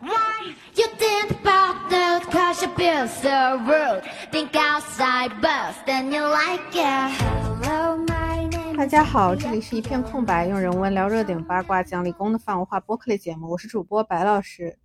[0.00, 2.22] Why you think about that?
[2.30, 4.02] Cause you feel so rude.
[4.30, 7.12] Think outside bust and you like it.
[7.62, 14.78] Hello, my name 大家好，这里是一片空白，用人文聊热点八卦，讲理工的泛文化播客类节目，我是主播白老师。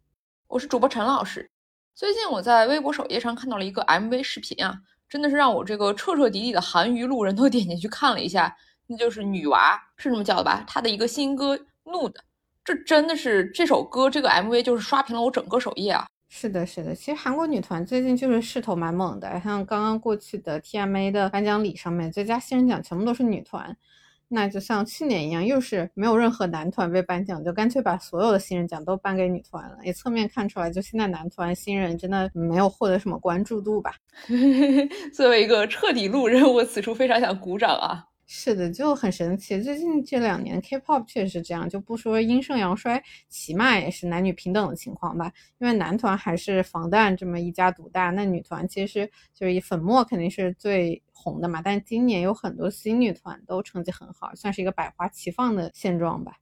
[0.47, 1.49] 我是主播陈老师。
[1.93, 4.77] 最近我在微博首页上看到了一个 MV 视频啊，
[5.07, 8.55] 真的是让我这个彻彻底底的韩娱路人都点进去看了一下。
[8.87, 10.63] 那就是女娃是这么叫的吧？
[10.67, 11.55] 她的一个新歌
[11.85, 12.11] 《Nude》，
[12.65, 16.07] 这真的是这首歌这个 MV 就是刷屏了我整个首页啊！
[16.27, 23.77] 是的，是的，其实韩国女团最近就是势头蛮猛的，像刚刚过去的 TMA 的颁奖礼上面，最佳新人奖全部都是女团。
[24.27, 33.93] 那就像去年一样，又是没有任何男团被颁奖，就干脆把所有的新人奖都颁给女团了，也侧面看出来，就现在男团新人真的没有获得什么关注度吧。
[35.13, 38.07] 作为一个彻底路人，我此处非常想鼓掌啊！
[38.27, 39.61] 是的，就很神奇。
[39.61, 45.31] 最近这两年，K-pop 确实是这样，就不说阴盛阳衰，起码也是男女平等的情况吧。
[45.59, 51.61] 因为男团还是防弹这么一家独大，那女团其实就是以粉墨肯定是最红的嘛。
[51.63, 56.35] 但今年有很多新女团都成绩很好，算是一个百花齐放的现状吧。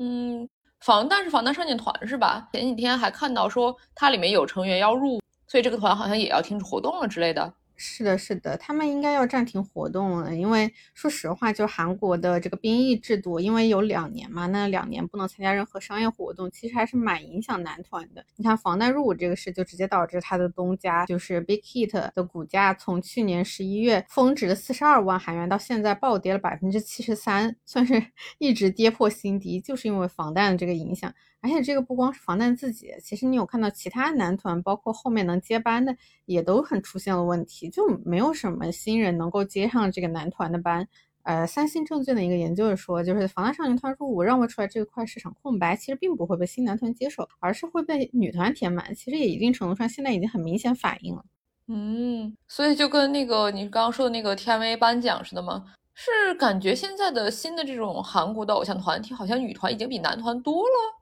[0.00, 0.48] 嗯，
[0.80, 2.48] 防弹是防弹少年团是吧？
[2.52, 7.54] 前几天还看到说它里面有成员要入，所以这个团好像也要停止活动了之类的。
[7.80, 18.24] 是的，是的，他们应该要暂停活动了，因为说实话，就韩国的这个兵役制度，因为有两年嘛，那两年不能参加任何商业活动，其实还是蛮影响男团的。
[18.34, 28.02] 你看防弹入伍这个事，就直接导致他的东家就是 Big Hit 的股价从去年十一月峰值的四十二万韩元，到现在暴跌了百分之七十三，算是
[28.38, 31.14] 一直跌破新低，就是因为防弹这个影响。
[31.40, 40.86] 而且这个不光是防弹自己，其实你有看到其他男团，包括后面能接班的，也都很出现了问题，就没有什么新人能够接上这个男团的班。
[41.24, 48.94] 呃，三星证券的一个研究说，就是防弹少年团入伍让位出来这块市场空白，其实并不会被新男团接手，而是会被女团填满。
[48.94, 51.22] 其实也一定程度上现在已经很明显反映了。
[51.66, 55.66] 嗯，所以就跟那个你刚刚说的那个 TMA 颁奖似的吗？
[55.94, 60.97] 是感觉现在的新的这种韩国的偶像团体，好像女团已经比男团多了。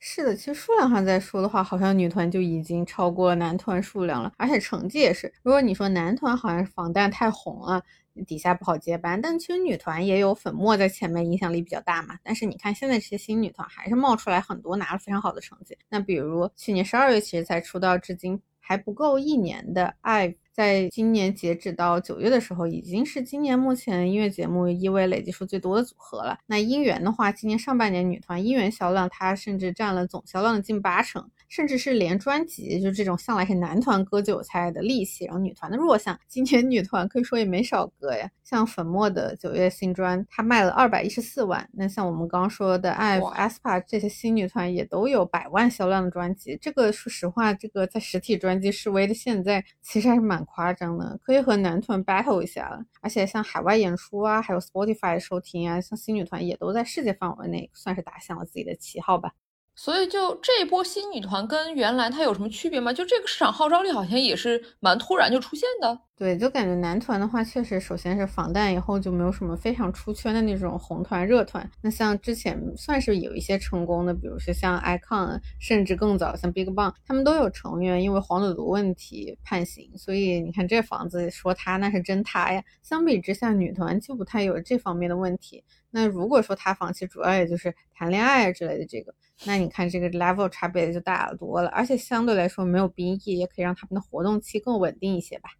[0.00, 5.32] 是的，其实数量上再说的话，好像女团就已经超过男团数量了，而且成绩也是。
[5.42, 7.82] 如果你说男团好像是防弹太红了，
[8.26, 12.16] 底下不好接班，但其实女团也有粉墨在前面，影响力比较大嘛。
[12.22, 15.76] 但是你看现在这些新女团还是冒出来很多，拿了非常好的成绩。
[15.88, 20.36] 那比如去年十二月其实才出道，至今还不够一年的 i。
[20.58, 26.36] 在今年截止到九月的时候，已经是今年目前音乐节目一位累计数最多的组合了。
[26.46, 31.30] 那音源的话，今年上半年女团音源销量，它甚至占了总销量的近八成。
[31.48, 38.30] 甚至是连专辑，就这种向来是男团割韭菜的利器，然后女团的弱项，今年女团可以说也没少割呀。
[38.44, 41.68] 像粉墨的九月新专，它卖了二百一十四万。
[41.72, 46.56] 那像我们刚刚说的 IVE、aespa 这些新女团，也都有百万销量的专辑。
[46.60, 52.82] 这个说实话，这个在实体专辑示威的现在，其实还是蛮夸张的，可以和男团 battle 一下了。
[53.02, 59.32] 而且像海外演出啊，还有 Spotify 收听啊，像新女团也都在世界范围内算是打响了自己的旗号吧。
[59.80, 62.92] 所以，就这一波新女团跟原来它有什么区别吗？
[62.92, 65.96] 就这个市场号召力好像也是蛮突然就出现的。
[66.16, 71.70] 对，就感觉男团的话，确实首先是防弹以后就没有什么非常出圈的那种红团热团。
[71.80, 79.96] 那像之前算是有一些成功的，比如说像 icon，甚至更早像 BigBang，他们都有成员因为黄赌毒问题判刑。
[79.96, 82.60] 所以你看这房子说他那是真他呀。
[82.82, 85.62] 相比之下，女团就不太有这方面的问题。
[85.90, 89.14] 那如果说他放弃，主要也就是谈恋爱之类的这个。
[89.44, 95.50] 那你看这个 level 差别就大了多了，而且相对来说没有兵役，也可以让他们的活动期更稳定一些吧。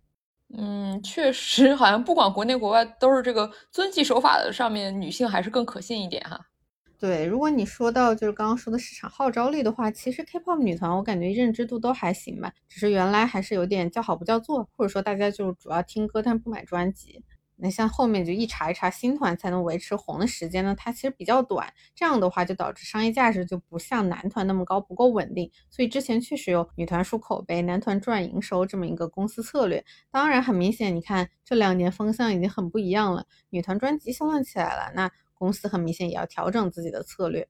[0.56, 6.40] 嗯，确实，好像不管国内国外都是这个遵纪守法的上面，女性还是更可信一点哈。
[6.98, 17.22] 对，如果你说到就是刚刚说的市场号召力的话，其实 K-pop 女团我感觉认知度都还行吧，只是原来还是有点叫好不叫座，或者说大家就主要听歌但不买专辑。
[17.60, 25.50] 那像后面就一茬一茬新团才能维持红的时间呢，它其实比较短，这样的话就导致商业价值就不像男团那么高，不够稳定。
[25.68, 29.84] 所以之前确实有女团输口碑，男团赚营收这么一个公司策略。
[30.10, 37.48] 当然很明显，你看这两年风向已经很不一样了，女团专辑销量起来了，那公司很明显也要调整自己的策略。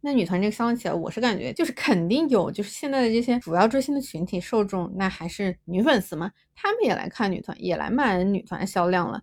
[0.00, 9.22] 那女团这个销量起来，我是感觉就是肯定有，就是现在的这些主要追星的群体受众，那还是女粉丝嘛，他们也来看女团，也来买女团销量了。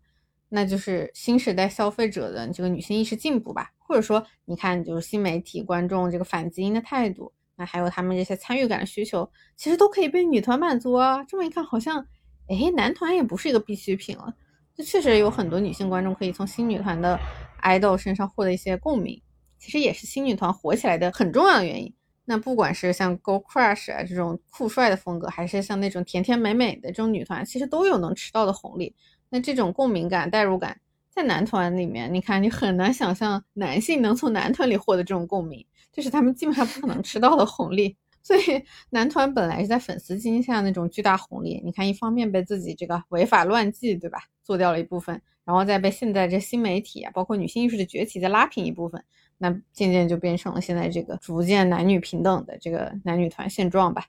[0.56, 11.22] 那就是新时代消费者的这个女性意识进步吧，或者说，你看，就是新媒体观众这个反基因的态度，那还有他们这些参与感的需求，其实都可以被女团满足啊。
[11.26, 12.00] 这么一看，好像，
[12.48, 14.34] 哎，男团也不是一个必需品了。
[14.74, 17.20] 这确实有很多女性观众可以从新女团的
[17.62, 19.22] idol 身上获得一些共鸣，
[19.60, 21.94] 其实也是新女团火起来的很重要的原因。
[22.24, 28.96] 那不管是像 Go Crush 啊这种酷帅的风格，还是像那种甜甜美美的这种女团，其实都有能吃到的红利。
[29.36, 30.80] 那这种共鸣感、代入感，
[31.10, 37.98] 在男团里面，你看你很难想象男性能从男团里获得这种共鸣，这是他们基本上不可能吃到的红利。
[38.24, 49.04] 所以男团本来是在粉丝基下那种巨大红利，你看一方面被自己这个违法乱纪，对吧，做掉了一部分，然后再被现在这新媒体啊，包括女性意识的崛起再拉平一部分。
[49.38, 54.06] 那渐渐就变成了现在这个逐渐男女平等的这个男女团现状吧。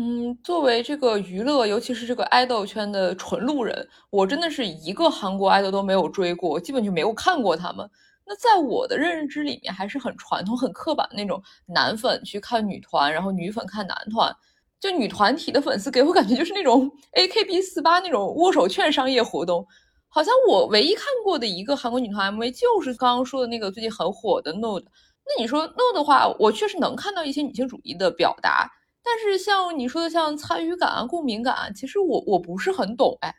[0.00, 7.90] 嗯，作为这个娱乐，尤其是这个爱豆圈的纯路人，我真的是一个韩国爱豆都没有追过，基本就没有看过他们。
[8.24, 14.32] 那在我的认知里面，还是很传统、很刻板的那种男粉去看女团，然后女粉看男团。
[14.78, 19.66] 就女团体的粉丝给我感觉就是那种 AKB 四八那种握手券商业活动。
[20.06, 24.78] 好像我唯一看过的一个韩国女团 MV 就是刚刚说的那个最近很火的 No。
[24.78, 28.70] 那你说 No 的话，我确实能看到一些女性主义的表达，
[29.02, 33.34] 但是像你说的像参与感啊、共鸣感，其实我我不是很懂哎。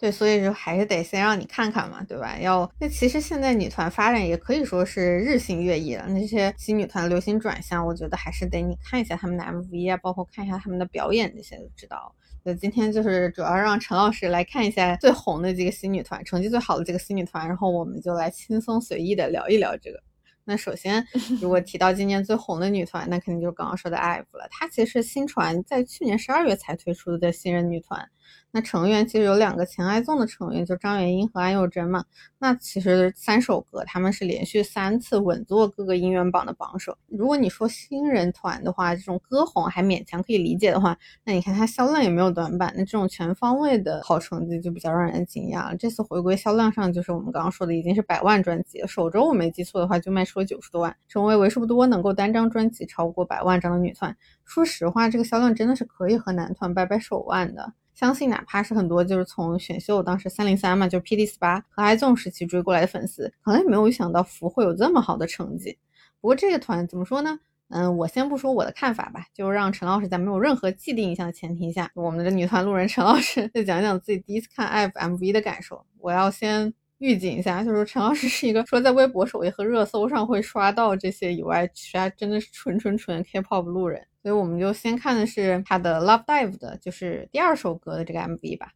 [0.00, 2.38] 对，所以就还是得先让你看看嘛，对吧？
[2.38, 6.06] 要那其实现在女团发展也可以说是日新月异了。
[6.08, 12.14] 那些新女团流行转向，我觉得还是得你看一下他们的 MV 啊，包括看一下他们的表演这些就知道。
[12.44, 20.00] 那今天就是主要让陈老师来看一下最红的几个新女团，成绩最好的这个新女团，然后我们就来轻松随意的聊一聊这个。
[20.48, 21.06] 那首先，
[21.42, 24.48] 如果提到今年最红的女团，那肯定就是刚刚说的 IVE 了。
[24.50, 28.08] 她其实是新传在去年十二月才推出的新人女团。
[28.50, 32.04] 那成员其实有两个前爱纵的成员，就张元英和安宥真嘛。
[32.38, 36.96] 那其实三首歌他们是连续三次稳坐各个音源榜的榜首。
[37.08, 42.72] 如果你说新人团的话，这种歌红还勉强可以理解的话，那你看它销量也没有短板。
[42.74, 45.76] 那这种全方位的好成绩就比较让人惊讶了。
[45.76, 48.88] 这次回归销量上，就是我们刚刚说的已经是百万专辑了。
[48.88, 54.16] 首周我没记错的话，就卖出了九十多万，成为为数不多能够单张专辑超过百万张的女团。
[54.44, 57.74] 说实话，这个销量真的是可以和男团掰掰手腕的。
[57.98, 65.76] 相信哪怕是很多就是从选秀当时三零三嘛，就 P D 四八和 iZONE 时期追过来的粉丝，可能也没有想到福会有这么好的成绩。
[66.20, 67.40] 不过这个团怎么说呢？
[67.70, 75.84] 嗯，我先不说我的看法吧，就让陈老师在没有任何既定印象的前提下，我们的女团路人陈老师 再讲讲自己第一次看 F M V 的感受。
[75.98, 84.04] 我要先预警一下，就是陈老师是一个除了在微博首页和热搜上会刷到这些以外，其他真的是纯纯纯 K pop 路人。
[84.22, 88.72] 所以我们就先看的是他的 Love Dive 的，就是第二首歌的这个 MV 吧。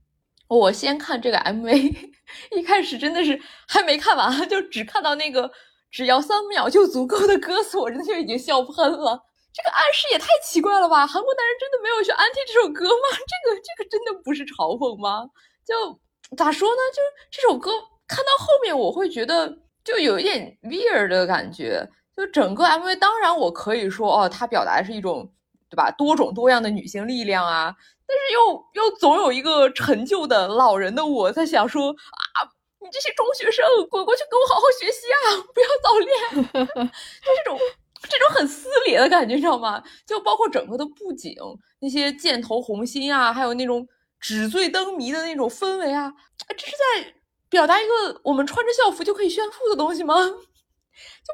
[0.49, 1.95] 我先看这个 MV，
[2.57, 5.51] 一开始真的是还没看完，就只看到那个
[5.91, 9.21] 只要三秒就足够的歌词，我真的就已经笑喷了。
[9.53, 11.07] 这个暗示也太奇怪了吧？
[11.07, 12.93] 韩国男人真的没有去安 i 这首歌吗？
[13.11, 15.29] 这个这个真的不是嘲讽吗？
[15.67, 16.01] 就
[16.37, 16.81] 咋说呢？
[16.95, 17.71] 就这首歌
[18.15, 21.89] 看到后面，我会觉得就有一点 weird 的感觉。
[22.17, 25.33] 就整个 MV，当然我可以说哦，它表达的是一种。
[25.73, 25.91] 对吧？
[25.93, 27.75] 多种多样的女性力量啊，
[28.07, 32.37] 但是又又总有一个陈旧的老人的我在想说啊，
[32.79, 36.45] 你这些中学生滚过去给我好好学习啊，不要早恋，
[37.25, 37.59] 就这种
[38.03, 39.83] 这种很撕裂的感觉，你知道吗？
[40.07, 41.35] 就包括整个的布景，
[41.81, 43.89] 那些箭头红心啊，还有那种
[44.21, 46.13] 纸醉灯迷的那种氛围啊，
[46.55, 47.15] 这是在
[47.53, 50.17] 表达一个我们穿着校服就可以炫富的东西吗？
[50.27, 50.33] 就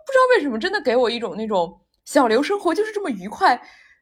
[0.05, 3.59] 不知道为什么，真的给我一种那种小刘生活就是这么愉快。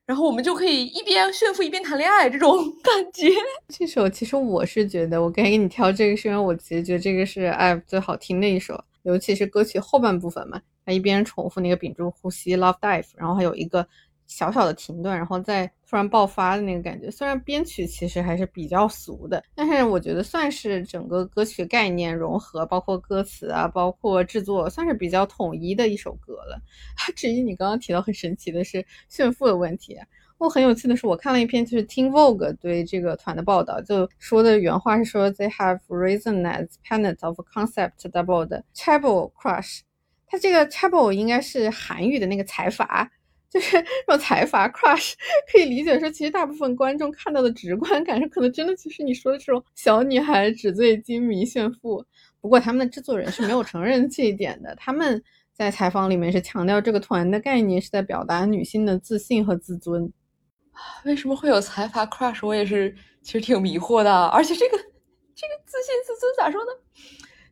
[0.06, 3.28] 然后我们就可以一边炫富一边谈恋爱，这种 感觉。
[3.68, 13.86] 这首其实我是觉得，我该给你挑这个，是因为我其实觉得这个是 IVE 最好听的一首，尤其是歌曲后半部分嘛，它一边重复那个屏住呼吸 Love Dive，然后还有一个。
[14.28, 17.10] 小小的停顿，然后再突然爆发的那个感觉。
[17.10, 26.60] 虽然编曲其实还是比较俗的，但是我觉得算是整个歌曲概念融合，包括歌词啊，包括制作，算是比较统一的一首歌了。
[27.14, 29.96] 至于你刚刚提到很神奇的是炫富的问题，
[30.38, 39.80] 我很有趣的是，我看了一篇就是 Teen Vogue 对这个团的报道，就说的原话是说，They have risen as pennant of concept double 的 Chable Crush。
[40.26, 43.10] 它这个 Chable 应该是韩语的那个财阀。
[43.56, 45.14] 就是这种财阀 crush，
[45.50, 52.04] 可以理解说，其实大部分观众看到的直观感受，可能真的就是你说的这种小女孩纸醉金迷炫富。
[52.38, 55.22] 不过他们的制作人是没有承认这一点的，他们
[55.54, 60.12] 在采访里面是强调这个团的概念是在表达女性的自信和自尊。
[61.06, 62.46] 为什么会有财阀 crush？
[62.46, 66.70] 我也是其实挺迷惑的，而且这个这个自信自尊咋说呢？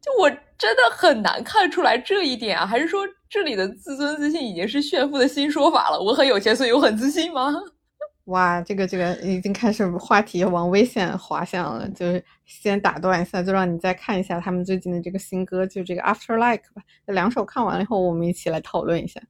[0.05, 5.99] 就我真的很难看出来这一点啊，还是说这里的自尊自信已经是炫富的新说法了？
[5.99, 7.51] 我很有钱，所以我很自信吗？
[8.27, 16.83] 哇，这个这个已经开始话题往危险滑向了，就是先打断一下，就让你再看一下他们最近的这个新歌，就这个 After Like 吧。
[17.07, 19.21] 这两首看完了以后，我们一起来讨论一下。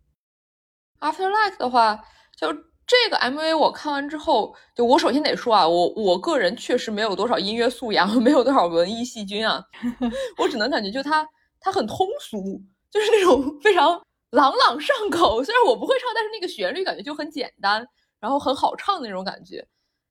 [1.00, 2.00] After Like 的话，
[2.36, 2.52] 就
[2.86, 9.64] 这个 MV 我看完之后，就我首先得说啊，我我个人确实没有多少音乐素养， 没有多少文艺细菌啊，
[10.38, 11.26] 我只能感觉就它
[11.60, 12.60] 它很通俗，
[12.90, 14.00] 就是那种非常
[14.30, 15.42] 朗朗上口。
[15.42, 17.86] 虽然我不会唱，但是那个旋律感觉就很简单，
[18.20, 19.66] 然后很好唱的那种感觉。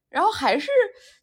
[0.10, 0.68] 然后还是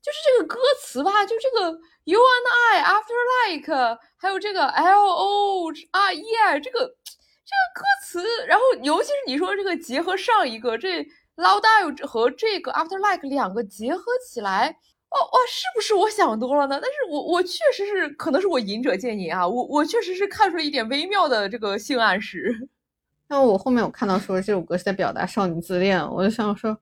[0.02, 1.70] 就是这个歌词吧，就这个
[2.04, 3.14] You and I after
[3.48, 11.06] like，还有这个 L O 啊 Yeah 这个这个歌词，然后尤其是你说这个结合上一个这
[11.40, 14.68] Loud Die 和这个 After like 两个结合起来，
[15.08, 16.78] 哦哇，是不是我想多了呢？
[16.80, 22.68] 但是我我确实是可能是我隐者见隐啊，我我确实是看出了一点微妙的这个性暗示。
[23.28, 26.78] 那我后面我看到说这首歌是在表达少女自恋，我就想说。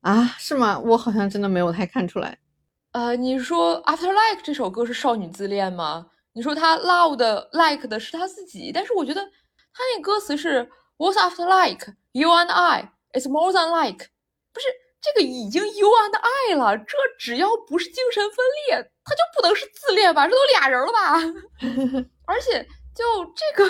[0.00, 0.78] 啊，是吗？
[0.78, 2.38] 我好像真的没有太看出来。
[2.92, 6.06] 呃，你说《After Like》这首歌是少女自恋吗？
[6.34, 14.06] 你说他 love 的 Like 的是他自己，但是我觉得他那歌词是 What's After Like You and I It's More Than Like，
[14.52, 14.66] 不是
[15.00, 18.36] 这个已经 You and I 了，这只要不是精神分
[18.66, 20.26] 裂，他就不能是自恋吧？
[20.26, 21.18] 这都俩人了吧？
[22.26, 22.66] 而且。
[22.98, 23.64] 就这个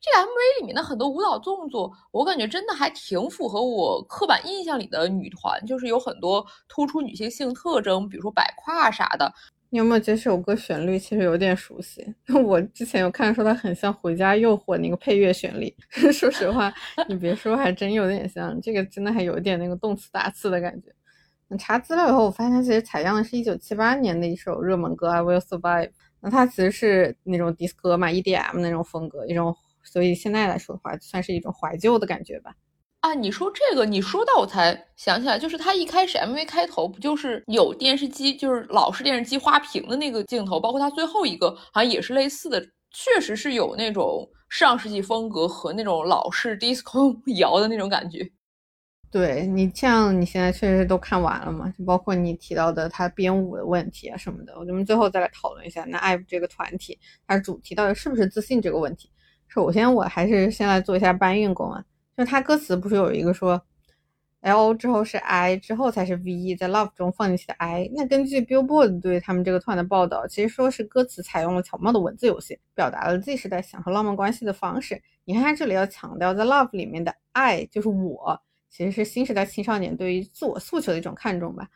[0.00, 9.30] 这个 MV 里面的很多舞蹈动作，我感觉真的还挺符合我刻板印象里的女团，就是有很多突出女性性特征，比如说摆胯啥的。
[9.70, 12.04] 你有没有觉得这首歌旋律其实有点熟悉？
[12.26, 15.72] 那 我之前有看说它很像《回家诱惑》那个配乐旋律。
[16.12, 16.72] 说实话，
[17.08, 18.60] 你别说，还真有点像。
[18.60, 20.88] 这个真的还有一点那个动词打次的感觉。
[21.56, 25.86] 查资料以后，我发现其实采样的是一九七八年的一首热门歌《I Will Survive》。
[26.20, 32.54] 那它其实是那种迪斯科嘛，EDM 那种风格，一种，所以现在来说的话，算是一种怀旧的感觉吧。
[33.00, 42.60] 啊，你说这个，你说到我才想起来，就是他一开始 MV 开头不就是有电视机，就是老式电视机花屏的那个镜头，包括他最后一个好像也是类似的，
[42.92, 48.30] 确实是有那种上世纪风格和那种老式 disco 摇的那种感觉。
[49.10, 51.72] 对你像你现在确实都看完了嘛？
[51.76, 55.84] 就包括你提到的他编舞的问题啊什么的，我们最后再来讨论一下。
[55.86, 59.10] 那 IVE 这个团体，它主题到底是不是自信这个问题？
[59.48, 61.82] 首先，我还是先来做一下搬运工啊。
[62.20, 63.58] 就它歌词不是有一个说
[64.42, 67.90] ，L 之后是 I 之后才是 V，E 在 Love 中放进去的 I。
[67.94, 75.02] 那根据 Billboard 对他们这个团的报道，其实说是歌词采用了巧妙的文字游戏，表达了 Z 时代享受浪漫关系的方式。
[75.24, 78.38] 你看他这里要强调，在 Love 里面的 I 就是我。
[78.68, 81.66] 其实是新时代青少年对于自我诉求的一种看重吧。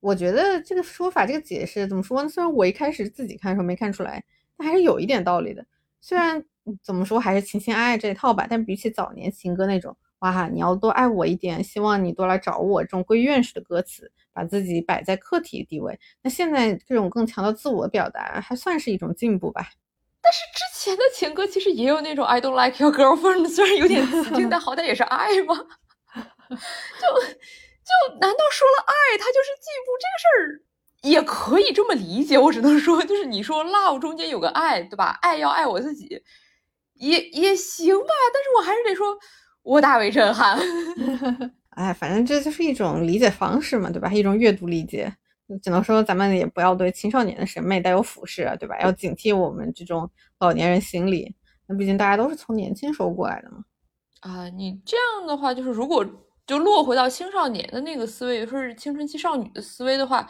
[0.00, 2.28] 我觉得这个说法、这个解释怎么说呢？
[2.28, 4.24] 虽然我一开始自己看的时候没看出来，
[4.56, 5.66] 但还是有一点道理的。
[6.00, 6.42] 虽然
[6.82, 19.68] 怎么说还是情情爱爱这一套吧，但比起早年情歌那种“哇，你要多爱我一点，希望你多来找我”这种归院式的歌词，把自己摆在客体地位，那现在这种更强的自我表达，还算是一种进步吧。
[20.20, 25.54] 但是之前的情歌其实也有那种 “I don't like your girlfriend”，虽然有点刺激，但好歹也是爱嘛。
[25.54, 27.06] 就
[27.88, 30.62] 就难道说了爱他就是进步这个事儿
[31.02, 32.36] 也可以这么理解？
[32.36, 35.16] 我只能说，就是你说 love 中间有个爱，对吧？
[35.22, 36.20] 爱要爱我自己，
[36.98, 38.08] 也也行吧。
[38.32, 39.16] 但是我还是得说，
[39.62, 40.58] 我大为震撼。
[41.70, 44.12] 哎，反正这就是一种理解方式嘛，对吧？
[44.12, 45.12] 一种阅读理解，
[45.62, 48.78] 只能说咱们也不要对青少年的审美带有俯视，对吧？
[48.80, 51.34] 要警惕我们这种老年人心理。
[51.66, 53.58] 那毕竟大家都是从年轻时候过来的嘛。
[54.20, 56.04] 啊，你这样的话，就是如果。
[56.48, 60.26] 就落回到青少年的那个思维，说是青春期少女的思维的话，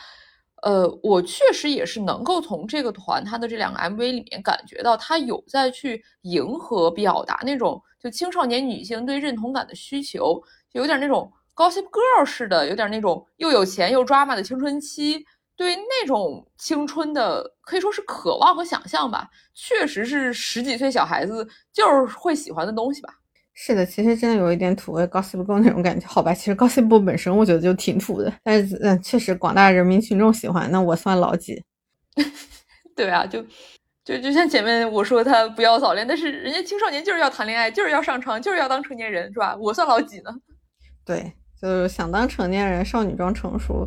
[0.63, 15.25] 呃，我确实也是能够从这个团他的这两个 MV 里面感觉到，他有在去迎合表达那种就青少年女性对认同感的需求，有点那种 Gossip Girl 似的，有点那种又有钱又抓马的青春期，
[15.57, 23.15] 对那种青春的可以说是渴望和想象吧，确实是十几岁小孩子就是会喜欢的东西吧。
[23.61, 26.33] 是的，其实真的有一点土味 Gossip Girl 那种感觉，好吧？
[26.33, 31.61] 其实 Gossip Girl 本身我觉得就挺土的，但是嗯，确实广大人民群众喜欢，那我算老几？
[32.95, 33.45] 对啊，就
[34.05, 39.57] 就就像前面我说他不要早恋，但是人家青少年就是要谈恋爱，就是要上床，就是要当成年人，是吧？
[39.57, 40.31] 我算老几呢？
[41.05, 41.33] 对。
[41.61, 43.85] 就是想当成年人，少女装成熟，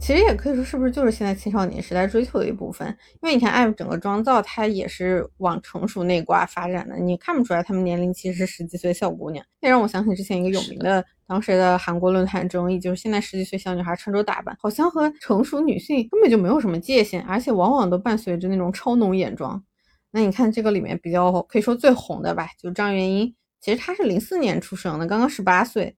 [0.00, 2.88] 其实也可以说是不是就是现在青少年时代追求的一部分？
[3.20, 9.44] 因为你看，爱整个妆造它也是往成熟那挂发展的，你看不出来她们年龄其实是十几岁小姑娘。
[9.60, 19.62] 这让我想起之前一个有名的当时的韩国论坛争议，就是现在十几岁小女孩穿着打扮，好像和成熟女性根本就没有什么界限，而且往往都伴随着那种超浓眼妆。
[20.10, 25.96] 那你看这个里面比较可以说最红的吧，就张元英，其实她是零四年出生的，刚刚十八岁。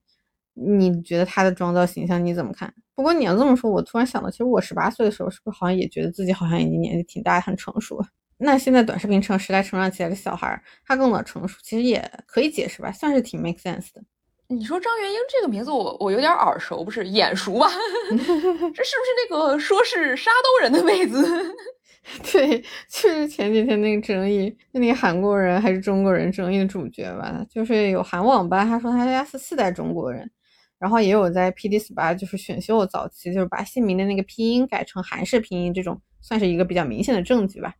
[0.55, 2.73] 你觉得他的妆造形象你怎么看？
[2.95, 8.07] 不过你要这么说，我突然想到，其实我十八岁的时候，是不是好像也觉得自己好像已经年纪挺大，很成熟了？
[8.37, 14.01] 那现在短视频成时代成长起来的小孩，他更早成熟，其实也可以解释吧，算是挺 make sense 的。
[14.47, 17.67] 你说张元英这个名字我我有点耳熟，不是眼熟吧？
[18.09, 21.25] 这是不是那个说是沙兜人的妹子？
[22.31, 27.43] 对，就是前几天那个争议，那个韩国人还是中国人争议的主角吧？
[27.49, 30.29] 就是有韩网吧，他说他家是四代中国人，
[30.77, 37.73] 然后也有在 P D 四八就是选秀早期，就是把姓名的那个拼音改成韩式拼音，这种算是一个比较明显的证据吧。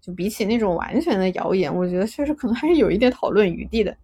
[0.00, 3.94] 就比起那种完全的谣言，我觉得确实可能还是有一点讨论余地的。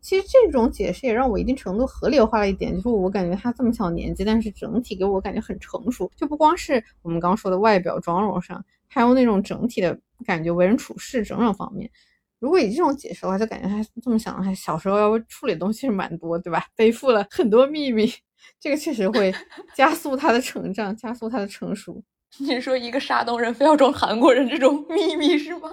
[0.00, 11.90] 其实这种解释也让我一定程度合理化了一点，就是我感觉他这么小年纪，但是整体给我感觉很成熟，就不光是我们刚说的外表妆容上，还有那种整体的感觉、为人处事种种方面。
[12.42, 16.66] 如果以这种解释的话，就感觉他这么想，他小时候要处理东西是蛮多，对吧？
[16.74, 18.12] 背负了很多秘密，
[18.58, 19.32] 这个确实会
[19.76, 22.02] 加速他的成长，加速他的成熟。
[22.40, 25.70] 你说一个山东人非要装韩国人这种秘密是吗？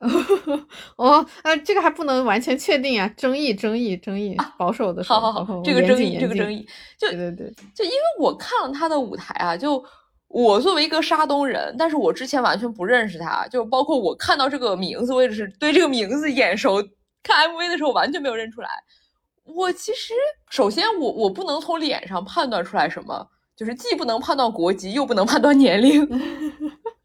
[0.96, 5.02] 哦，呃，这个还不能完全确定啊，争议，争议，争议，保守的。
[5.04, 6.66] 好好好，这个争议，这个争议，
[6.98, 9.82] 就对对对，就因为我看了他的舞台啊，就
[10.30, 16.76] 我作为一个山东人，但是我之前完全不认识他，就包括我看到这个名字，我也是对这个名字眼熟，
[17.22, 18.70] 看 MV 的时候完全没有认出来。
[19.44, 20.14] 我其实
[20.48, 23.28] 首先我我不能从脸上判断出来什么。
[23.56, 26.00] 就是既不能判断国籍，又不能判断年龄。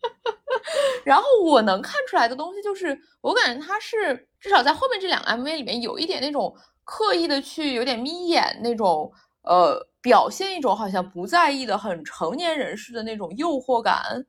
[1.03, 6.55] 然后我能看出来的东西，就是我感觉他是至少在后面这两个 MV 里面有一点那种
[6.85, 9.11] 刻意的去有点眯眼那种，
[9.45, 14.25] 呃，表现一种好像不在意的很成年人士的那种诱惑感。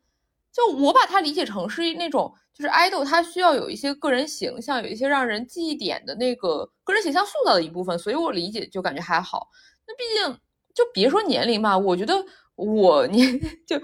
[0.52, 9.48] 就我把它理解成是那种，就是爱豆他需要有一些个人形象，有一些让人记忆点的那个个人形象塑造的一部分，所以我理解就感觉还好。
[9.86, 10.40] 那毕竟。
[10.76, 12.14] 就别说年龄嘛，我觉得
[12.54, 13.80] 我年 就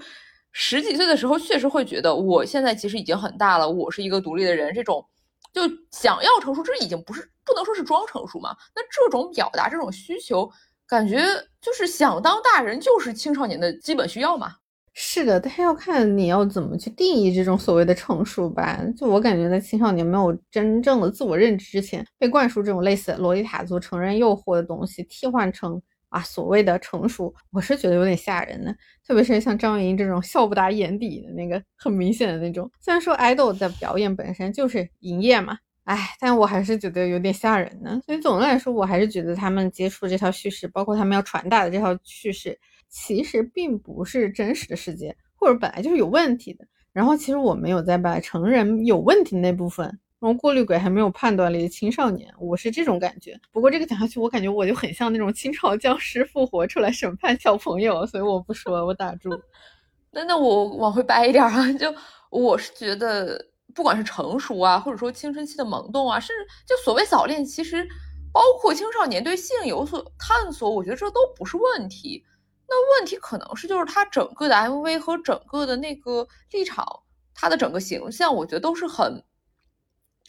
[0.51, 4.71] 十几岁的时候，确实会觉得我现在其实已经很大了，我是一个独立的人。
[4.75, 5.03] 这种
[5.51, 8.55] 就想要成熟，这已经不是不能说是装成熟嘛。
[8.75, 10.47] 那这种表达这种需求，
[10.93, 11.17] 感觉
[11.59, 14.53] 就是想当大人，就是青少年的基本需要嘛。
[14.93, 18.79] 是的，但是要看你要怎么去定义这种所谓的成熟吧。
[18.95, 25.81] 就我感觉，在青少年没有真正的自我认知之前，被灌输这种类似洛丽塔族成人诱惑的东西，替换成。
[26.09, 28.71] 啊，所谓的成熟，我是觉得有点吓人的，
[29.03, 32.69] 特别是像张元英这种笑不打眼底的那个很明显的那种。
[32.79, 38.01] 虽然说爱豆的表演本身就是营业嘛，哎，但我还是觉得有点吓人呢。
[38.05, 42.57] 所以总的来说，我还是觉得他们接触这套叙事，包括他们要传达的这套叙事，
[42.89, 46.65] 其实并不是真实的世界，或者本来就是有问题的。
[46.91, 49.99] 然后其实我没有在把成人有问题那部分。
[50.19, 53.37] 那种过滤鬼还没有判断力的青少年，我是这种感觉。
[53.51, 59.29] 不过这个讲下去，我感觉我就很像那种清朝僵尸复活出来审判小朋友，所以我不说，我打住。
[60.11, 61.93] 那那我往回掰一点啊，就
[62.29, 63.37] 我是觉得，
[63.75, 67.87] 不管是成熟啊，或者说青春期的萌动啊，甚至就所谓早恋，其实
[68.31, 72.23] 包括青少年对性有所探索，我觉得这都不是问题。
[72.67, 76.85] 那问题可能是就是他整个的 MV 和整个的那个立场，
[77.33, 79.23] 他的整个形象，我觉得都是很。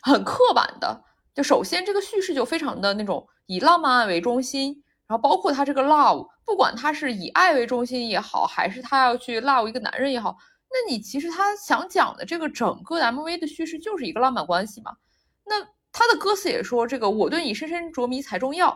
[0.07, 1.03] 很刻板的，
[1.35, 10.37] 就首先这个叙事就非常的那种以浪漫为中心，然后包括他这个 love，不管他是以爱为中心也好，还是他要去 love 一个男人也好，
[10.71, 14.97] 那你其实他想讲的这个整个 MV 的叙事就是一个浪漫关系嘛。
[15.45, 18.71] 那他的歌词也说这个我对你深深着迷才重要，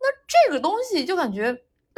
[0.00, 1.44] 那这个东西就感觉，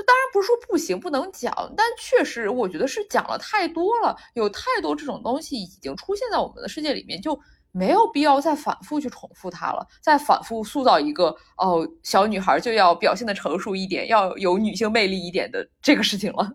[0.07, 7.39] 当然不是说不行不能讲，但确实我觉得是讲了太多了，有太多这种东西已经出现在我们的世界里面就。
[7.71, 11.27] 没有必要再反复去重复它了，再反复塑造一个
[11.59, 16.51] 哦，小女孩就要表现的成熟一点，要有女性魅力一点的这个事情了。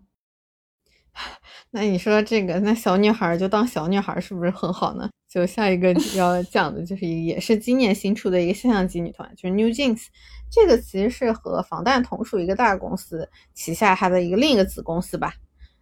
[1.75, 5.09] 那你说这个，那小女孩就当小女孩是不是很好呢？
[5.27, 10.05] 就下一个要 讲的就是也是今年新出的一个现象级女团，就是 New Jeans。
[10.51, 15.33] 这个其实是和防弹同属一个大公司旗下它的一个另一个子公司吧。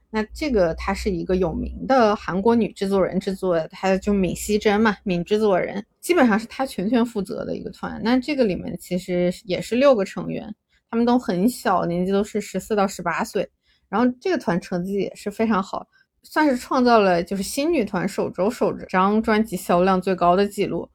[0.10, 8.00] 那这个她是一个有名的韩国女制作人制作的，她就闵熙珍嘛，闵制作人基本上是她全权负责的一个团。
[8.02, 10.56] 那这个里面其实也是六个成员，
[10.90, 13.46] 他们都很小，年纪都是十四到十八岁。
[13.92, 15.86] 然后这个团成绩也是非常好，
[16.24, 20.90] 算是创造了就是新女团首周首张专辑销量最高的记录。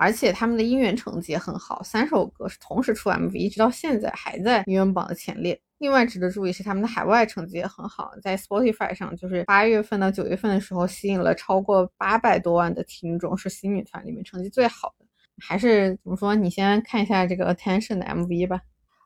[0.00, 5.60] 而且他们的音源成绩也很好，三首歌是同时出 MV，一直到现在还在音源榜的前列。
[5.78, 15.06] 另外值得注意是他们的海外成绩也很好，在 Spotify 上，就是八月份到九月份的时候，吸引了超过八百多万的听众，是新女团里面成绩最好的。
[15.40, 16.32] 还是怎么说？
[16.32, 18.60] 你先看一下这个 Attention 的 MV 吧。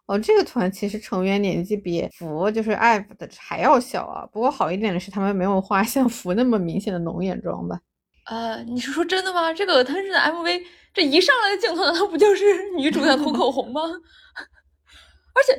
[0.07, 4.27] 哦，这个团其实成员年纪比福就是 IVE 的还要小啊。
[4.33, 7.79] 不过好一点的是，他们没有画 像福那么明显的浓眼妆吧？
[8.27, 9.53] 呃，你是说真的吗？
[9.53, 10.63] 这个 Attention 的 MV
[10.95, 13.81] 这一上来的镜头，难 道不就是女主在涂口红吗？
[15.35, 15.53] 而且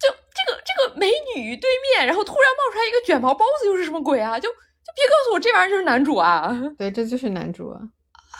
[0.00, 4.38] 就这个这个美女对面，然后突然冒出来一个卷毛包子，又是什么鬼啊？
[4.38, 6.50] 就就别告诉我这玩意儿就是男主啊！
[6.76, 7.80] 对，这就是男主啊！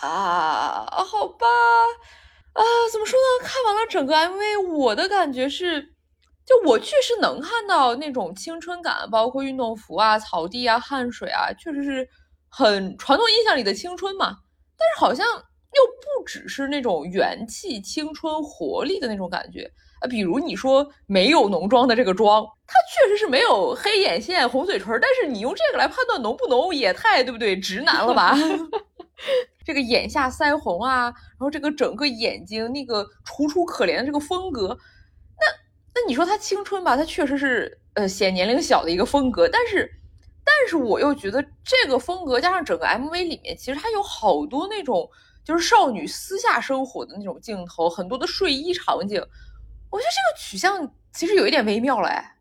[0.03, 1.47] 啊，好吧，
[2.53, 2.63] 啊，
[2.93, 3.47] 怎么说呢？
[3.47, 5.83] 看完了整个 MV，我的感觉是，
[6.45, 12.07] 就我确实能看到那种青春感，包括运动服啊、草地啊、汗水啊，确实是
[12.51, 14.37] 很传统印象里的青春嘛。
[14.79, 20.09] 但是好像又不只是那种元气、青春、活力的那种感觉啊。
[20.09, 27.57] 比如你说没有浓妆的这个妆，它确实是没有黑眼线、红嘴唇，但是你用这个来判断浓不浓，也太对不对？
[27.59, 28.37] 直男了吧？
[29.65, 34.77] 这个眼下腮红啊，然后这个整个眼睛那个楚楚可怜的这个风格，
[35.39, 39.91] 那那你说他青春吧，他确实是呃显年龄小的一个风格，但是
[40.45, 45.09] 但是我又觉得这个风格加上整个 MV 里面，其实它有好多那种
[45.45, 49.21] 就是少女私下生活的那种镜头，很多的睡衣场景，
[49.91, 52.37] 我觉得这个取向其实有一点微妙了哎。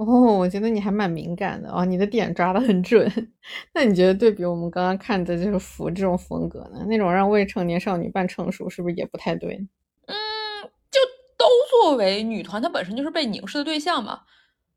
[0.00, 3.06] 哦，我觉得你还蛮敏感的哦，你的点抓的很准。
[3.74, 6.82] 那你觉得对比我们刚刚看的就是服这种风格呢？
[6.86, 9.56] 那种让未成年少女扮成熟，是不是也不太对？
[10.06, 10.16] 嗯，
[10.90, 10.98] 就
[11.36, 14.20] 都作为女团，她本身就是被凝视的对象嘛。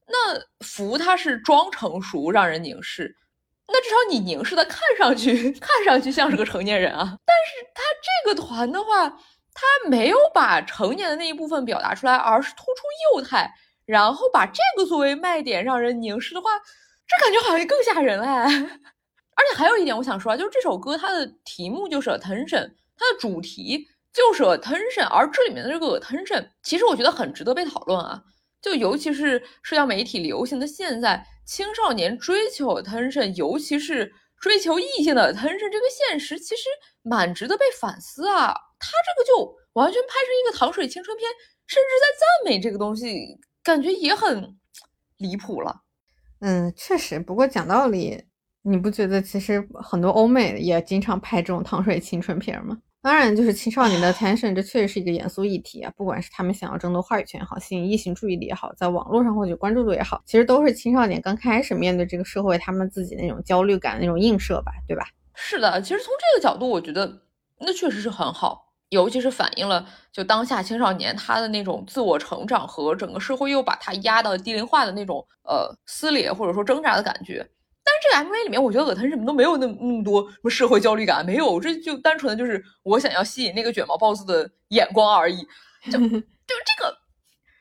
[0.07, 3.15] 那服它是装成熟让人凝视，
[3.69, 7.17] 那至少你凝视的看上去 看上去像是个成年人啊。
[7.25, 7.81] 但是他
[8.25, 9.07] 这个团的话，
[9.53, 12.83] 他没有把成年的那一部分表达出来，而是突出
[13.15, 13.49] 幼态。
[13.85, 16.49] 然后把这个作为卖点让人凝视的话，
[17.07, 18.43] 这感觉好像更吓人哎！
[19.35, 28.21] 而且还有一点我想说啊，就是这首歌它的题目就是 attention，它的主题就是 attention，而这里面的这个 attention，其实我觉得很值得被讨论啊！
[28.61, 36.63] 就尤其是社交媒体流行的现在，青少年追求 attention，尤其是追求异性的 attention 这个现实，其实
[37.01, 38.53] 蛮值得被反思啊！
[38.79, 41.29] 他这个就完全拍成一个糖水青春片，
[41.65, 43.39] 甚至在赞美这个东西。
[43.63, 44.55] 感觉也很
[45.17, 45.81] 离谱了，
[46.39, 47.19] 嗯，确实。
[47.19, 48.21] 不过讲道理，
[48.61, 52.77] 你不觉得其实很多欧美也经常拍这种糖水青春片吗？
[53.01, 55.91] 当然，就是青少年的 attention，这确实是一个严肃议题啊。
[55.97, 65.05] 不管是他们想要争夺话语权也好，吸引异性注意力也好，在网络上获取关注度也好，其实都是青少年刚开始面对这个社会，他们自己那种焦虑感那种映射吧，对吧？
[65.35, 67.23] 是的，其实从这个角度，我觉得
[67.59, 68.72] 那确实是很好。
[68.93, 77.45] 尤其是反映了就当下青少年他的那种自我成长和整个社会又把他压到低龄化的那种呃撕裂或者说挣扎的感觉。
[77.83, 85.41] 但是这个 MV 里面，我觉得葛腾什么都没有那那么多什么社会焦虑感，没有，这就单纯的就是我想要吸引那个卷毛 boss 的眼光而已。
[85.91, 86.97] 就 就这个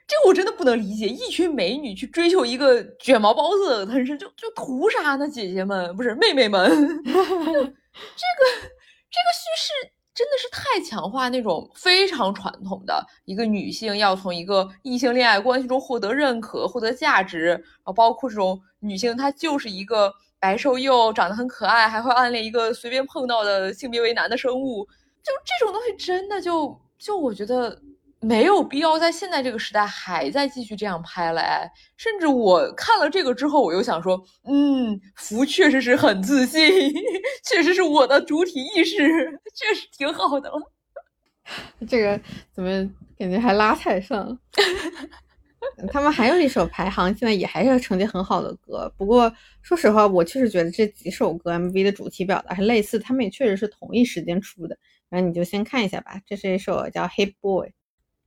[0.06, 5.26] 这个我真的不能理解，一群美女去追求一个卷毛豹子的腾身，就就图啥呢？
[5.28, 7.22] 姐姐们不是妹妹们， 这个
[7.64, 9.92] 这个叙事。
[10.22, 24.84] 真的是太强化那种非常传统的一个女性要从一个异性恋爱关系中获得认可、获得价值，然后包括这种女性她就是一个白瘦幼、长得很可爱，还会暗恋一个随便碰到的性别为男的生物，
[25.24, 27.76] 就这种东西真的就就我觉得。
[28.22, 36.62] 没有必要在现在这个时代还在继续这样拍了哎，甚至我看了这个之后，我又想说，嗯，福确实是很自信，
[37.44, 38.96] 确实是我的主体意识，
[39.54, 40.72] 确实挺好的了。
[41.88, 42.20] 这个
[42.52, 42.70] 怎么
[43.18, 44.38] 感觉还拉踩上了？
[45.90, 48.92] 他们还有一首排行，现在也还是成绩很好的歌。
[48.96, 49.32] 不过
[49.62, 54.78] 说实话，我确实觉得这几首歌 MV 的主题表达是类似，他们也确实是同一时间出的。
[55.08, 57.68] 然后你就先看一下吧，这是一首叫《Hey Boy》。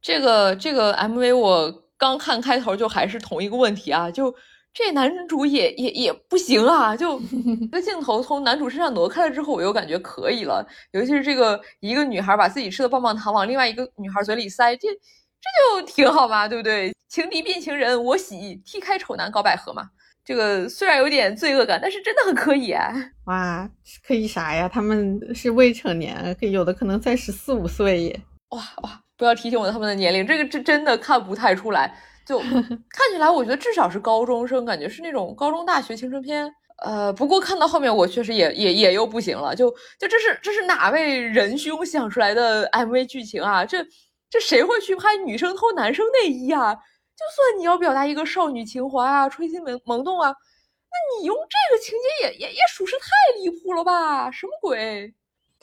[0.05, 4.31] 这个这个 MV 我刚看开头就还是同一个问题啊，就
[4.71, 7.19] 这男主也也也不行啊，就
[7.59, 10.63] 一个镜头从男主身上挪开了之后，我又感觉可以了。
[10.91, 16.93] 尤其是这个一个女孩把自己吃的棒棒糖往另外一个女孩嘴里塞，这这就挺好嘛，对不对？
[17.09, 19.89] 情敌变情人，我喜踢开丑男搞百合嘛。
[20.23, 22.93] 这个虽然有点罪恶感，但是真的很可以啊！
[23.25, 23.67] 哇，
[24.05, 24.69] 可以啥呀？
[24.69, 28.21] 他们是未成年，可有的可能才十四五岁耶！
[28.49, 29.01] 哇哇！
[29.17, 32.39] 不要提醒我他们的年龄，这个真真的看不太出来，就
[32.89, 36.53] 看起来我觉得至少是高中生，感觉是那种高中大学青春片。
[36.83, 43.63] 呃，不过看到后面我确实也也也又不行了，就就这是这是哪位仁兄想出来的 MV 剧情啊？
[43.63, 43.81] 这
[44.29, 46.75] 这谁会去拍女生偷男生内衣啊？
[46.75, 54.29] 就算你要表达一个少女情怀啊，春心萌萌动啊，那你用这个情节也也也属实太离谱了吧？
[54.29, 55.13] 什么鬼？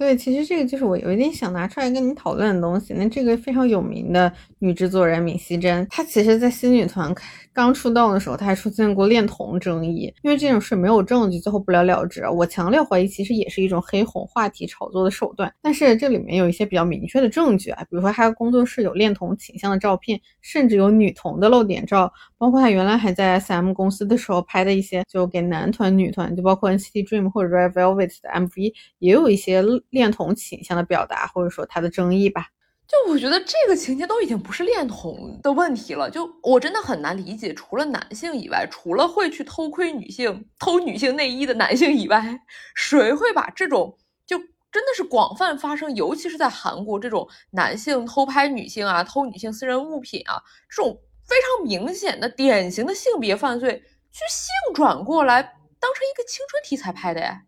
[0.03, 2.93] 对，其实这个就是我有一点想拿出来跟你讨论的东西。
[2.93, 7.15] 那这个非常有名的女制作人闵熙珍，她其实，在新女团
[7.55, 10.13] 刚出道的时候，他还出现过恋童争议。
[10.23, 12.29] 因为这种事没有证据，最后不了了之。
[12.29, 15.53] 我强烈怀疑，其实也是一种黑红话题炒作的手段。
[15.61, 29.63] 但是这里面有一些比较明确的证据啊，比如说他工作室有恋童倾向的照片，甚至有女童的露点照，包括他原来还在 SM 公司的时候拍的一些就给男团、女团，就包括 NCT Dream 或者 Red Velvet 的 MV，也有一些。
[29.91, 32.47] 恋童倾向的表达，或者说他的争议吧，
[32.93, 42.39] 就我觉得这个情节都已经不是恋童的问题了，就我真的很难理解，除了男性以外，除了会去偷窥女性、偷女性内衣的男性以外，
[42.75, 50.95] 谁会把这种就真的是广泛发生，尤其是在韩国这种男性偷拍女性啊、偷女性私人物品啊这种
[51.27, 57.41] 非常明显的典型的性别犯罪，去性转过来当成一个青春题材拍的呀？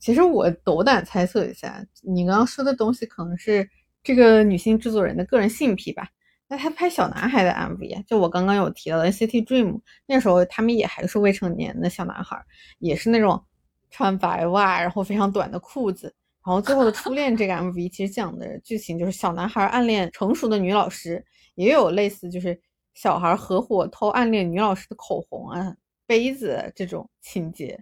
[0.00, 3.68] 其实我斗胆猜测一下，你刚刚说的东西可能是
[4.02, 6.08] 这个女性制作人的个人性癖吧？
[6.48, 12.42] 那她拍小男孩的 MV，就我刚刚有提到的 ct Dream，那时候他们也还是未成年的小男孩，
[12.78, 13.44] 也是那种
[13.90, 16.14] 穿白袜，然后非常短的裤子，
[16.46, 21.22] 然后最后的初恋这个 MV 其实讲的剧情就是小男孩暗恋成熟的女老师，
[21.54, 22.58] 也有类似就是
[22.94, 27.78] 小孩合伙偷暗恋女老师的口红啊、杯子这种情节。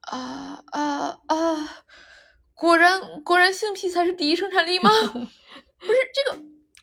[0.00, 1.36] 啊啊啊！
[2.58, 4.90] 果然果然性癖才是第一生产力吗？
[5.12, 6.36] 不是这个